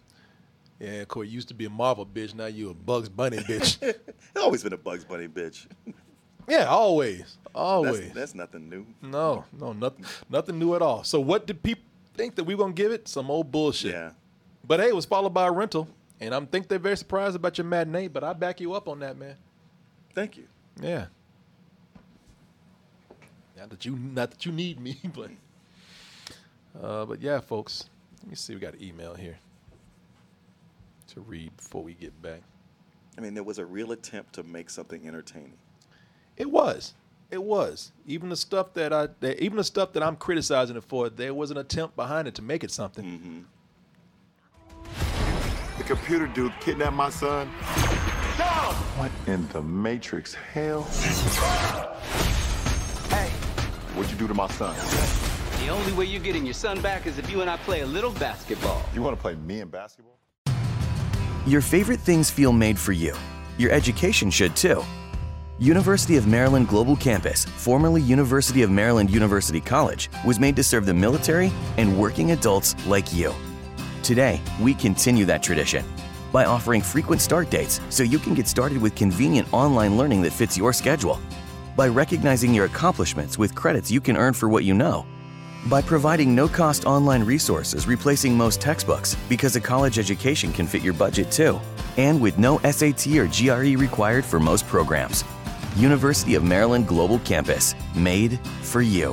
[0.81, 2.35] Yeah, Corey used to be a Marvel bitch.
[2.35, 3.95] Now you a Bugs Bunny bitch.
[4.37, 5.67] Always been a Bugs Bunny bitch.
[6.49, 8.01] yeah, always, always.
[8.01, 8.87] That's, that's nothing new.
[9.03, 11.03] No, no, nothing, nothing new at all.
[11.05, 11.83] So what did people
[12.15, 13.09] think that we were gonna give it?
[13.09, 13.93] Some old bullshit.
[13.93, 14.11] Yeah.
[14.65, 15.89] But hey, it was followed by a rental,
[16.21, 18.09] and I think they're very surprised about your matinee.
[18.09, 19.37] But I back you up on that, man.
[20.15, 20.45] Thank you.
[20.81, 21.07] Yeah.
[23.57, 25.31] Not that you, not that you need me, but,
[26.83, 27.89] uh, but yeah, folks.
[28.23, 28.55] Let me see.
[28.55, 29.39] We got an email here
[31.09, 32.43] to read before we get back.
[33.17, 35.55] I mean, there was a real attempt to make something entertaining.
[36.37, 36.95] It was.
[37.31, 37.93] It was.
[38.07, 41.35] Even the stuff that I, that, even the stuff that I'm criticizing it for, there
[41.35, 43.47] was an attempt behind it to make it something.
[45.79, 47.49] The computer dude kidnapped my son.
[48.97, 50.83] What in the Matrix hell?
[53.11, 53.29] Hey.
[53.95, 54.75] What'd you do to my son?
[55.61, 57.87] The only way you're getting your son back is if you and I play a
[57.87, 58.83] little basketball.
[58.95, 60.19] You want to play me in basketball?
[61.47, 63.15] Your favorite things feel made for you.
[63.59, 64.83] Your education should too.
[65.59, 70.87] University of Maryland Global Campus, formerly University of Maryland University College, was made to serve
[70.87, 73.35] the military and working adults like you.
[74.07, 75.85] Today, we continue that tradition
[76.31, 80.33] by offering frequent start dates so you can get started with convenient online learning that
[80.33, 81.19] fits your schedule,
[81.75, 85.05] by recognizing your accomplishments with credits you can earn for what you know,
[85.67, 90.83] by providing no cost online resources replacing most textbooks because a college education can fit
[90.83, 91.61] your budget too,
[91.97, 95.25] and with no SAT or GRE required for most programs.
[95.75, 99.13] University of Maryland Global Campus, made for you.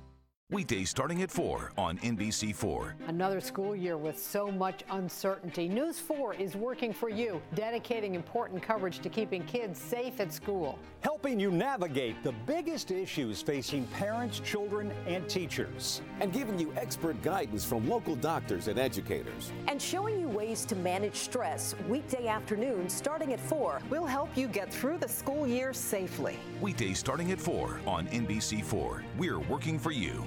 [0.51, 2.91] Weekdays starting at 4 on NBC4.
[3.07, 5.69] Another school year with so much uncertainty.
[5.69, 10.77] News 4 is working for you, dedicating important coverage to keeping kids safe at school.
[10.99, 16.01] Helping you navigate the biggest issues facing parents, children, and teachers.
[16.19, 19.53] And giving you expert guidance from local doctors and educators.
[19.69, 23.79] And showing you ways to manage stress weekday afternoons starting at 4.
[23.89, 26.35] We'll help you get through the school year safely.
[26.59, 29.01] Weekdays starting at 4 on NBC4.
[29.17, 30.25] We're working for you.